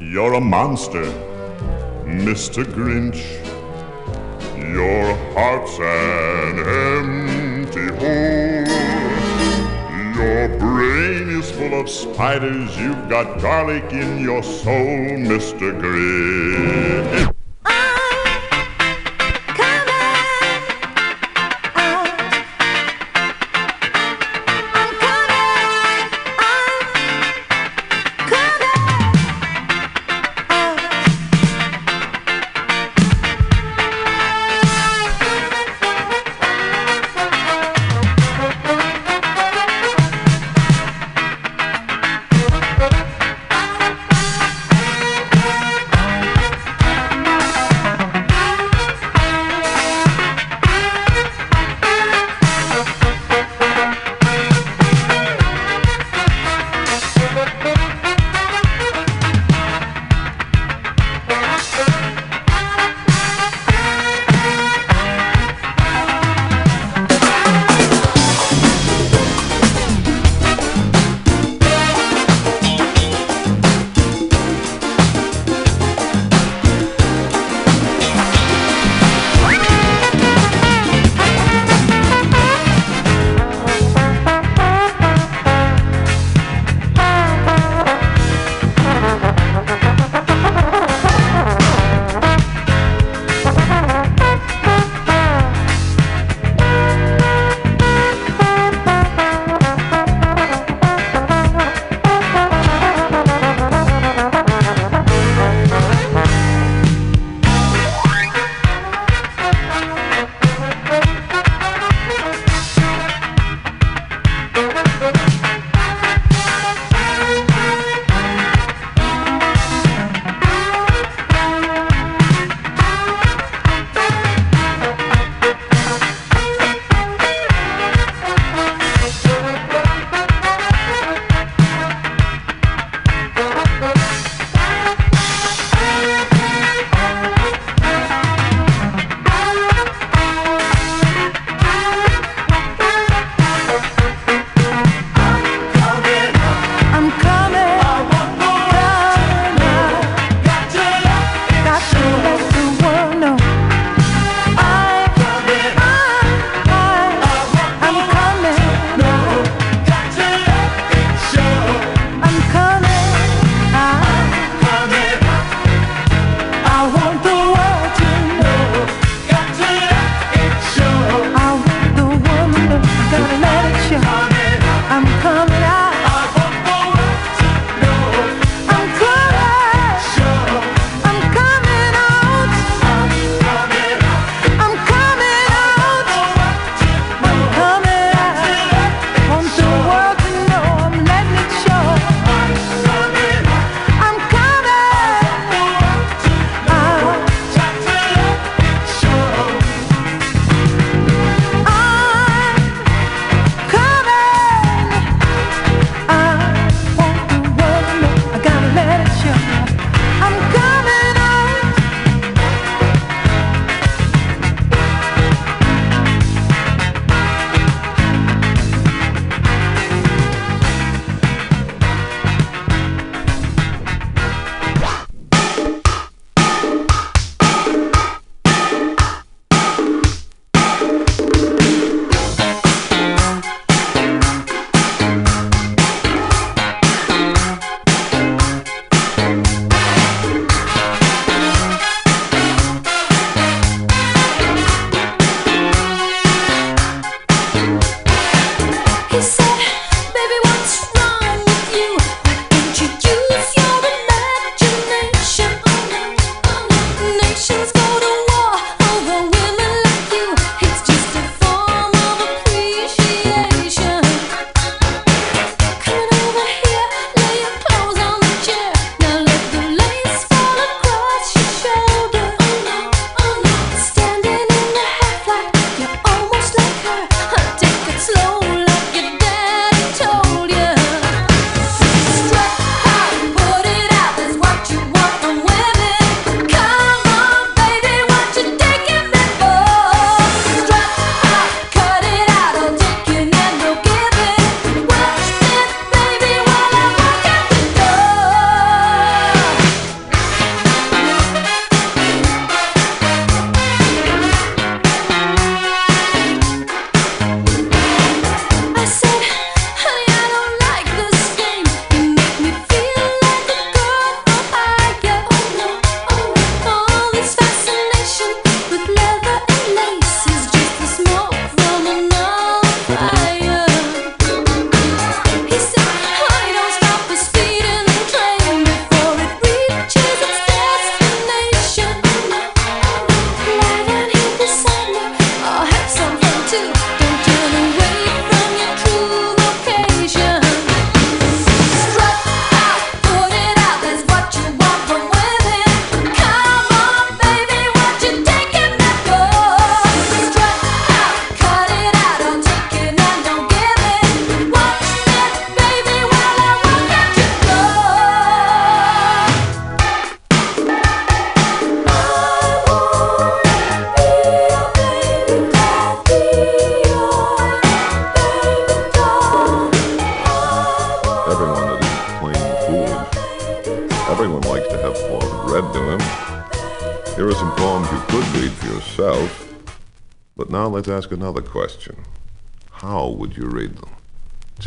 You're 0.00 0.34
a 0.34 0.40
monster, 0.40 1.06
Mr. 2.26 2.64
Grinch. 2.64 3.22
Your 4.76 5.14
heart's 5.34 5.78
an 5.78 6.58
empty 6.58 7.86
hole. 8.00 8.61
Your 10.22 10.46
brain 10.56 11.30
is 11.30 11.50
full 11.50 11.80
of 11.80 11.90
spiders. 11.90 12.78
You've 12.78 13.08
got 13.08 13.40
garlic 13.40 13.92
in 13.92 14.20
your 14.20 14.40
soul, 14.44 15.18
Mr. 15.18 15.72
Grinch. 15.80 17.31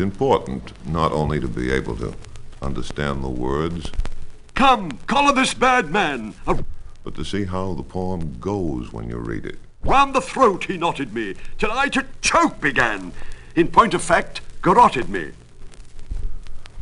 Important 0.06 0.74
not 0.88 1.12
only 1.12 1.40
to 1.40 1.48
be 1.48 1.72
able 1.72 1.96
to 1.98 2.14
understand 2.62 3.24
the 3.24 3.30
words, 3.30 3.92
Come, 4.54 4.92
collar 5.08 5.34
this 5.34 5.54
bad 5.56 5.92
man. 5.92 6.36
but 7.04 7.16
to 7.16 7.26
see 7.26 7.44
how 7.46 7.74
the 7.74 7.84
poem 7.84 8.38
goes 8.40 8.94
when 8.94 9.10
you 9.10 9.18
read 9.18 9.46
it. 9.46 9.58
Round 9.84 10.14
the 10.14 10.22
throat 10.22 10.66
he 10.66 10.78
knotted 10.78 11.14
me, 11.14 11.36
till 11.58 11.72
I 11.72 11.90
to 11.90 12.06
choke 12.22 12.62
began. 12.62 13.12
In 13.56 13.68
point 13.68 13.94
of 13.94 14.02
fact, 14.04 14.42
garroted 14.62 15.10
me. 15.10 15.32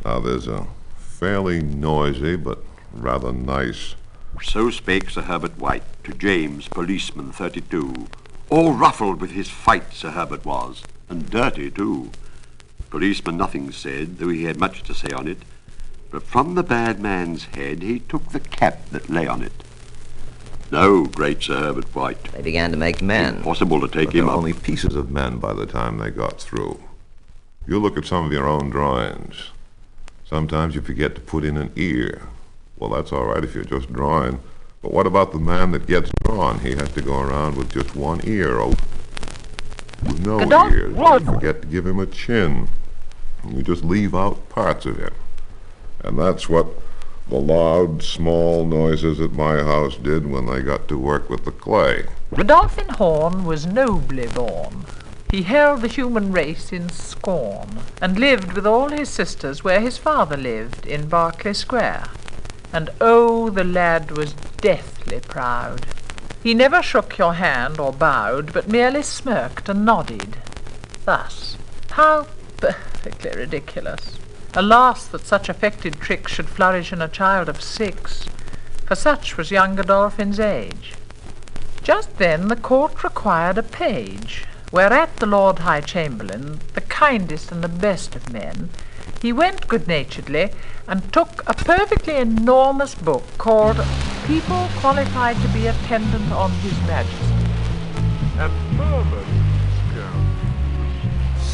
Now 0.04 0.20
there's 0.20 0.46
a 0.48 0.66
fairly 0.98 1.62
noisy 1.62 2.36
but 2.36 2.58
rather 2.92 3.32
nice 3.32 3.94
So 4.42 4.70
spake 4.70 5.08
Sir 5.10 5.22
Herbert 5.22 5.58
White 5.58 5.84
to 6.04 6.12
James, 6.12 6.68
policeman 6.68 7.32
32. 7.32 8.06
All 8.50 8.72
ruffled 8.72 9.20
with 9.20 9.30
his 9.30 9.48
fight, 9.48 9.92
Sir 9.94 10.10
Herbert 10.10 10.44
was, 10.44 10.82
and 11.08 11.28
dirty 11.30 11.70
too. 11.70 12.10
Policeman 12.94 13.36
nothing 13.36 13.72
said, 13.72 14.18
though 14.18 14.28
he 14.28 14.44
had 14.44 14.56
much 14.56 14.84
to 14.84 14.94
say 14.94 15.08
on 15.08 15.26
it. 15.26 15.38
But 16.12 16.22
from 16.22 16.54
the 16.54 16.62
bad 16.62 17.00
man's 17.00 17.46
head 17.46 17.82
he 17.82 17.98
took 17.98 18.30
the 18.30 18.38
cap 18.38 18.88
that 18.90 19.10
lay 19.10 19.26
on 19.26 19.42
it. 19.42 19.50
No, 20.70 21.04
great 21.04 21.42
Sir 21.42 21.58
Herbert 21.58 21.92
White. 21.92 22.22
They 22.30 22.42
began 22.42 22.70
to 22.70 22.76
make 22.76 23.02
men. 23.02 23.38
Impossible 23.38 23.80
to 23.80 23.88
take 23.88 24.10
But 24.10 24.14
him 24.14 24.28
up. 24.28 24.36
only 24.36 24.52
pieces 24.52 24.94
of 24.94 25.10
men 25.10 25.38
by 25.38 25.52
the 25.54 25.66
time 25.66 25.98
they 25.98 26.10
got 26.10 26.40
through. 26.40 26.80
You 27.66 27.80
look 27.80 27.98
at 27.98 28.04
some 28.06 28.26
of 28.26 28.32
your 28.32 28.46
own 28.46 28.70
drawings. 28.70 29.50
Sometimes 30.24 30.76
you 30.76 30.80
forget 30.80 31.16
to 31.16 31.20
put 31.20 31.42
in 31.44 31.56
an 31.56 31.72
ear. 31.74 32.28
Well, 32.78 32.90
that's 32.90 33.12
all 33.12 33.24
right 33.24 33.42
if 33.42 33.56
you're 33.56 33.64
just 33.64 33.92
drawing. 33.92 34.38
But 34.82 34.92
what 34.92 35.08
about 35.08 35.32
the 35.32 35.40
man 35.40 35.72
that 35.72 35.88
gets 35.88 36.12
drawn? 36.22 36.60
He 36.60 36.76
has 36.76 36.92
to 36.92 37.02
go 37.02 37.18
around 37.18 37.56
with 37.56 37.72
just 37.72 37.96
one 37.96 38.20
ear 38.22 38.60
open. 38.60 38.78
With 40.04 40.24
no 40.24 40.38
Gadot, 40.38 40.72
ears. 40.72 40.94
what? 40.94 41.22
You 41.22 41.32
forget 41.32 41.62
to 41.62 41.66
give 41.66 41.84
him 41.88 41.98
a 41.98 42.06
chin. 42.06 42.68
You 43.50 43.62
just 43.62 43.84
leave 43.84 44.14
out 44.14 44.48
parts 44.48 44.86
of 44.86 44.98
him. 44.98 45.12
And 46.02 46.18
that's 46.18 46.48
what 46.48 46.66
the 47.28 47.36
loud, 47.36 48.02
small 48.02 48.66
noises 48.66 49.20
at 49.20 49.32
my 49.32 49.62
house 49.62 49.96
did 49.96 50.30
when 50.30 50.46
they 50.46 50.60
got 50.60 50.88
to 50.88 50.98
work 50.98 51.30
with 51.30 51.44
the 51.44 51.52
clay. 51.52 52.04
Godolphin 52.34 52.88
Horn 52.90 53.44
was 53.44 53.66
nobly 53.66 54.26
born. 54.26 54.84
He 55.30 55.42
held 55.42 55.80
the 55.80 55.88
human 55.88 56.32
race 56.32 56.72
in 56.72 56.90
scorn, 56.90 57.80
and 58.00 58.20
lived 58.20 58.52
with 58.52 58.66
all 58.66 58.90
his 58.90 59.08
sisters 59.08 59.64
where 59.64 59.80
his 59.80 59.98
father 59.98 60.36
lived, 60.36 60.86
in 60.86 61.08
Berkeley 61.08 61.54
Square. 61.54 62.04
And 62.72 62.90
oh, 63.00 63.50
the 63.50 63.64
lad 63.64 64.10
was 64.12 64.34
deathly 64.58 65.20
proud. 65.20 65.86
He 66.42 66.52
never 66.52 66.82
shook 66.82 67.16
your 67.16 67.34
hand 67.34 67.80
or 67.80 67.92
bowed, 67.92 68.52
but 68.52 68.68
merely 68.68 69.02
smirked 69.02 69.68
and 69.68 69.84
nodded. 69.84 70.36
Thus. 71.06 71.56
How 71.90 72.26
perfectly 73.04 73.38
ridiculous. 73.38 74.18
Alas, 74.54 75.06
that 75.08 75.26
such 75.26 75.50
affected 75.50 75.94
tricks 75.94 76.32
should 76.32 76.48
flourish 76.48 76.92
in 76.92 77.02
a 77.02 77.08
child 77.08 77.50
of 77.50 77.60
six, 77.60 78.24
for 78.86 78.94
such 78.94 79.36
was 79.36 79.50
young 79.50 79.74
Godolphin's 79.74 80.40
age. 80.40 80.94
Just 81.82 82.16
then 82.16 82.48
the 82.48 82.56
court 82.56 83.04
required 83.04 83.58
a 83.58 83.62
page, 83.62 84.44
whereat 84.72 85.16
the 85.16 85.26
Lord 85.26 85.58
High 85.58 85.82
Chamberlain, 85.82 86.60
the 86.72 86.80
kindest 86.80 87.52
and 87.52 87.62
the 87.62 87.68
best 87.68 88.16
of 88.16 88.32
men, 88.32 88.70
he 89.20 89.32
went 89.32 89.68
good-naturedly 89.68 90.50
and 90.88 91.12
took 91.12 91.42
a 91.46 91.54
perfectly 91.54 92.16
enormous 92.16 92.94
book 92.94 93.24
called 93.36 93.84
People 94.26 94.68
Qualified 94.76 95.36
to 95.42 95.48
be 95.48 95.66
Attendant 95.66 96.32
on 96.32 96.50
His 96.50 96.78
Majesty. 96.86 97.34
And 98.38 98.78
murmured, 98.78 99.33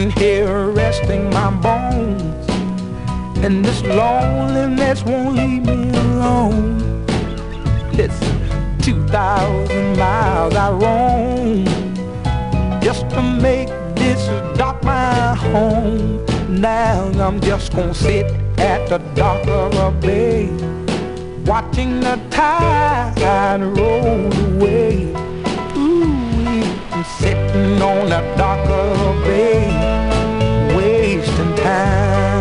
Sitting 0.00 0.22
here 0.22 0.70
resting 0.70 1.28
my 1.30 1.50
bones. 1.50 2.48
And 3.44 3.62
this 3.64 3.82
loneliness 3.82 5.02
won't 5.04 5.36
leave 5.36 5.64
me 5.66 5.90
alone. 5.90 6.78
Listen, 7.92 8.78
2,000 8.80 9.98
miles 9.98 10.54
I 10.54 10.70
roam 10.70 11.64
just 12.80 13.10
to 13.10 13.22
make 13.22 13.68
this 13.94 14.24
dock 14.56 14.82
my 14.84 15.34
home. 15.34 16.24
Now 16.48 17.10
I'm 17.20 17.40
just 17.40 17.74
gonna 17.74 17.94
sit 17.94 18.26
at 18.58 18.88
the 18.88 18.98
dock 19.14 19.46
of 19.48 19.74
a 19.74 19.90
bay, 20.00 20.48
watching 21.44 22.00
the 22.00 22.18
tide 22.30 23.60
roll 23.62 24.32
away. 24.56 25.29
Ooh, 27.00 27.02
I'm 27.02 27.06
sitting 27.18 27.80
on 27.80 28.10
the 28.10 28.20
dock 28.36 28.68
of 28.68 29.00
a 29.00 29.24
bay, 29.24 29.64
wasting 30.76 31.54
time. 31.56 32.40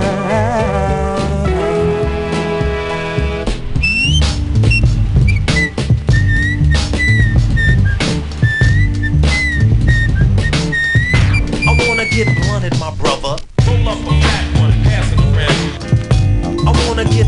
I 11.65 11.87
wanna 11.87 12.05
get 12.09 12.27
blunted, 12.41 12.77
my 12.79 12.91
brother. 12.95 13.37
Roll 13.65 13.87
up 13.87 13.99
a 13.99 14.21
fat 14.21 14.59
one, 14.59 14.73
pass 14.83 15.13
it 15.13 15.19
around. 15.19 16.67
I 16.67 16.87
wanna 16.87 17.05
get 17.05 17.27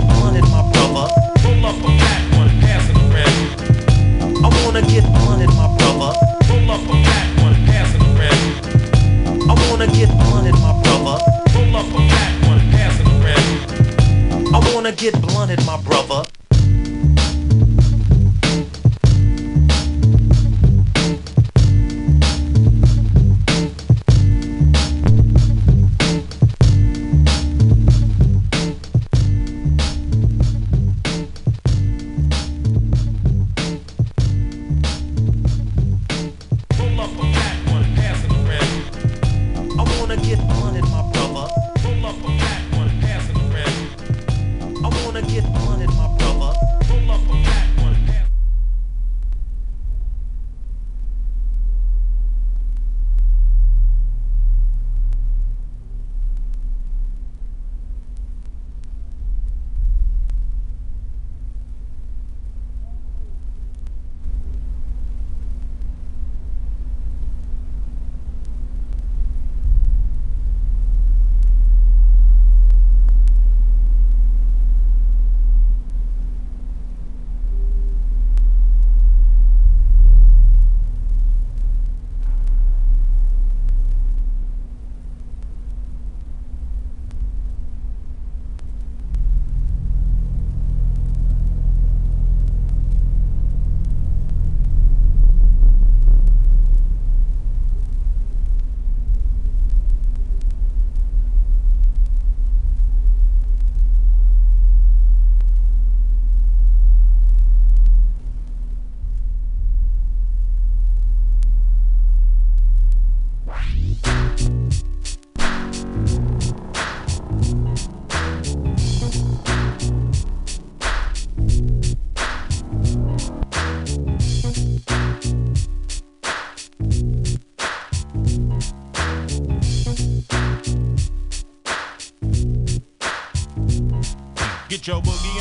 get 14.95 15.19
blunted, 15.22 15.65
my 15.65 15.81
brother. 15.81 16.23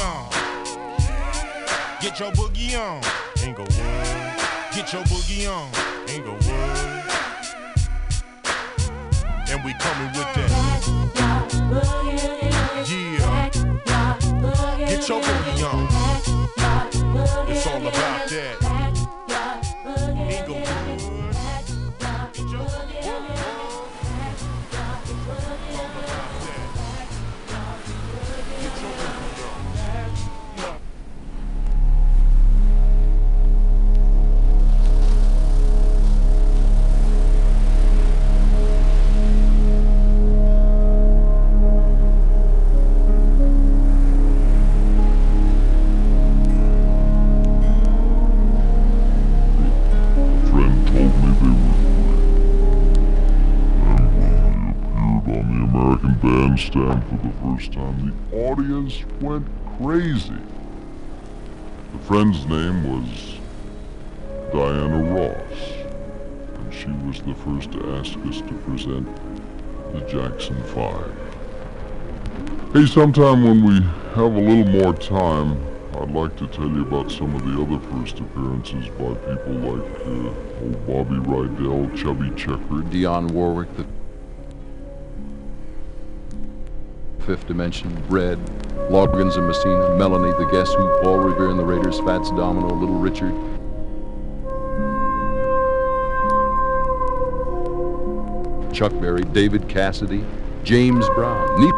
On. 0.01 0.29
Get 2.01 2.19
your 2.19 2.33
boogie 2.33 2.79
on. 2.79 3.01
Get 4.75 4.93
your 4.93 5.03
boogie 5.05 5.49
on. 5.49 5.80
Bandstand 56.73 57.05
for 57.09 57.27
the 57.27 57.33
first 57.43 57.73
time, 57.73 58.15
the 58.31 58.47
audience 58.49 59.05
went 59.21 59.47
crazy. 59.79 60.35
The 61.93 61.99
friend's 62.01 62.47
name 62.47 62.85
was 62.85 63.39
Diana 64.53 65.03
Ross, 65.15 65.73
and 66.55 66.75
she 66.75 66.89
was 67.07 67.23
the 67.23 67.35
first 67.35 67.73
to 67.73 67.97
ask 67.97 68.17
us 68.27 68.41
to 68.43 68.55
present 68.65 69.09
the 69.93 70.01
Jackson 70.03 70.63
Five. 70.65 71.13
Hey, 72.73 72.87
sometime 72.87 73.43
when 73.43 73.65
we 73.65 73.81
have 74.15 74.35
a 74.35 74.41
little 74.41 74.73
more 74.73 74.95
time, 74.95 75.61
I'd 75.99 76.11
like 76.13 76.37
to 76.37 76.47
tell 76.47 76.69
you 76.69 76.83
about 76.83 77.11
some 77.11 77.35
of 77.35 77.45
the 77.45 77.61
other 77.61 77.81
first 77.91 78.21
appearances 78.21 78.87
by 78.91 79.15
people 79.15 79.55
like 79.55 80.01
uh, 80.03 80.63
old 80.63 80.87
Bobby 80.87 81.17
Rydell, 81.17 81.97
Chubby 81.97 82.31
Checker, 82.37 82.83
Dionne 82.91 83.31
Warwick, 83.33 83.77
the 83.77 83.85
Fifth 87.31 87.47
Dimension, 87.47 87.97
Red, 88.09 88.45
Loggins 88.91 89.37
and 89.37 89.47
Messina, 89.47 89.95
Melanie, 89.95 90.33
the 90.33 90.51
Guess 90.51 90.75
Who, 90.75 90.83
Paul 91.01 91.21
Revere 91.21 91.51
and 91.51 91.61
the 91.61 91.65
Raiders, 91.65 92.01
Fats 92.01 92.29
Domino, 92.31 92.75
Little 92.75 92.99
Richard. 92.99 93.33
Chuck 98.75 98.91
Berry, 99.01 99.23
David 99.23 99.69
Cassidy, 99.69 100.25
James 100.65 101.07
Brown, 101.11 101.47
Ne- 101.61 101.71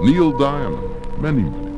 Neil 0.00 0.32
Diamond, 0.32 1.20
many, 1.20 1.42
many. 1.42 1.70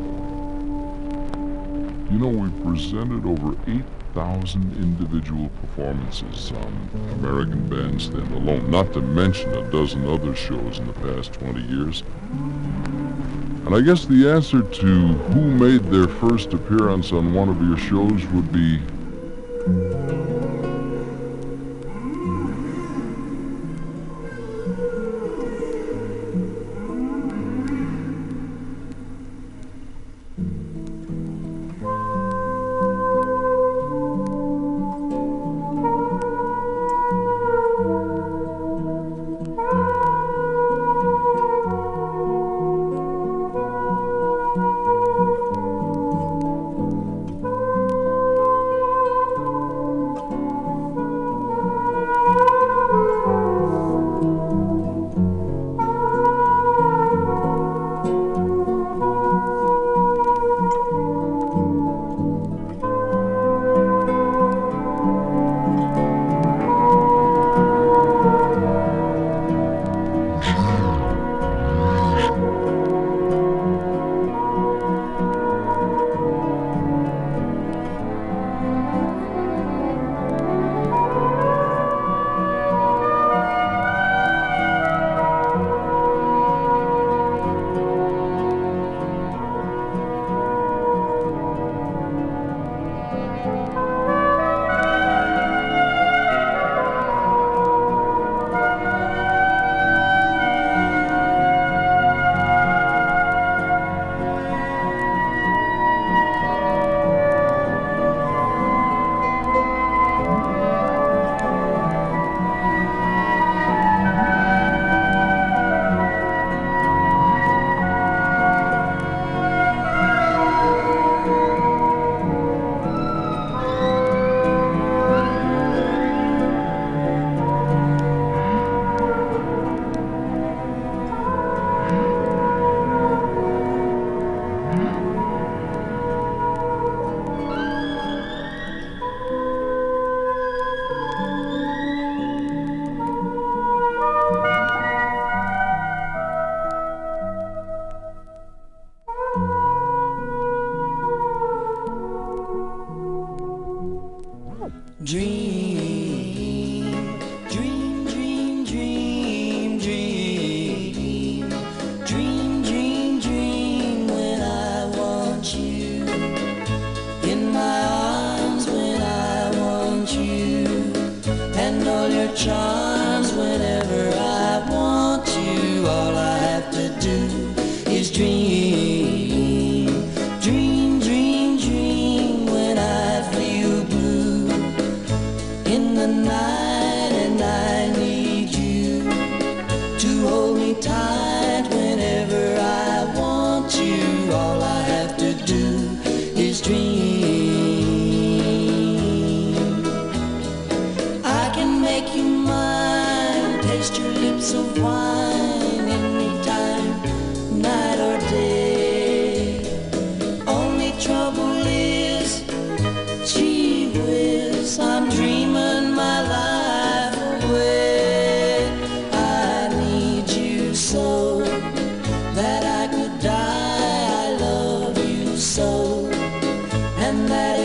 You 2.12 2.18
know, 2.20 2.28
we've 2.28 2.62
presented 2.62 3.26
over 3.26 3.56
8,000 4.12 4.76
individual 4.76 5.48
performances 5.62 6.52
on 6.52 6.90
American 7.14 7.66
Bandstand 7.66 8.30
alone, 8.34 8.70
not 8.70 8.92
to 8.92 9.00
mention 9.00 9.54
a 9.54 9.70
dozen 9.70 10.06
other 10.06 10.34
shows 10.34 10.78
in 10.78 10.86
the 10.86 10.92
past 10.92 11.32
20 11.32 11.62
years. 11.62 12.02
And 13.64 13.74
I 13.74 13.80
guess 13.80 14.04
the 14.04 14.28
answer 14.28 14.60
to 14.60 14.86
who 14.86 15.40
made 15.40 15.84
their 15.84 16.08
first 16.08 16.52
appearance 16.52 17.10
on 17.12 17.32
one 17.32 17.48
of 17.48 17.66
your 17.66 17.78
shows 17.78 18.26
would 18.32 18.52
be 18.52 18.82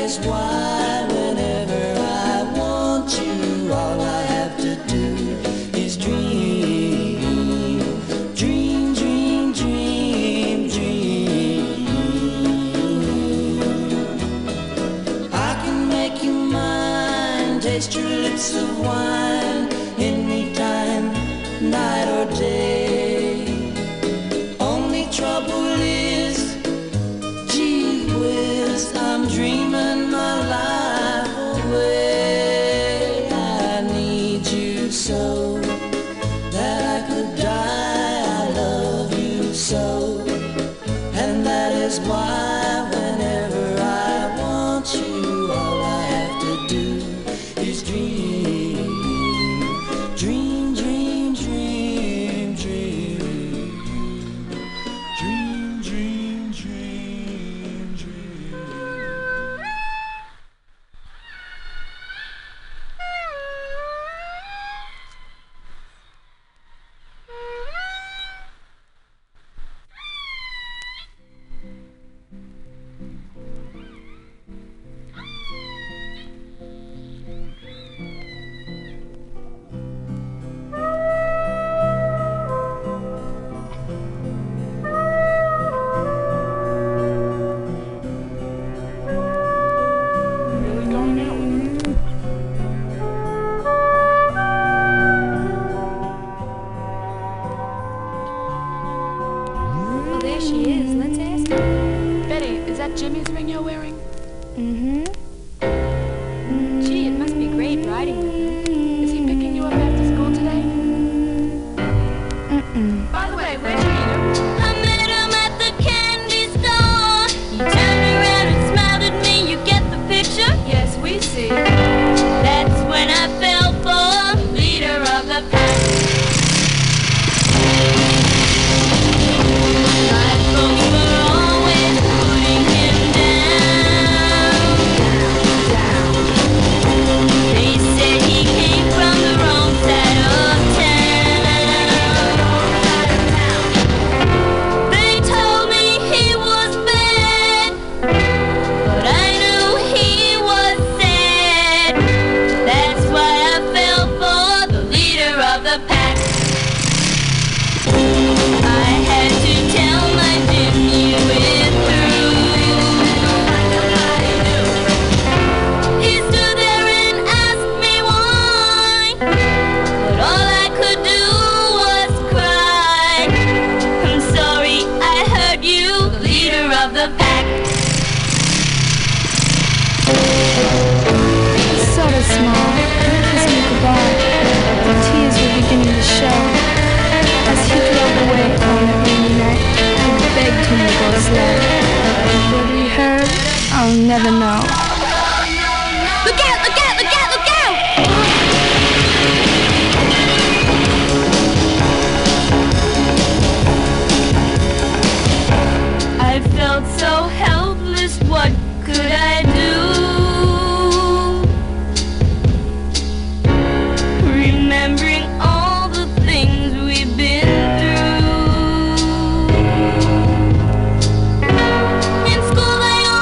is 0.08 0.20
why 0.20 1.06
whenever 1.10 1.84
I 2.00 2.44
want 2.58 3.10
you, 3.20 3.74
all 3.74 4.00
I 4.00 4.22
have 4.36 4.56
to 4.66 4.76
do 4.94 5.06
is 5.78 5.98
dream, 5.98 7.20
dream, 8.34 8.94
dream, 8.94 9.52
dream, 9.52 10.70
dream. 10.70 11.88
I 15.34 15.52
can 15.62 15.90
make 15.90 16.24
you 16.24 16.32
mine, 16.32 17.60
taste 17.60 17.94
your 17.94 18.10
lips 18.26 18.56
of 18.56 18.80
wine. 18.80 19.27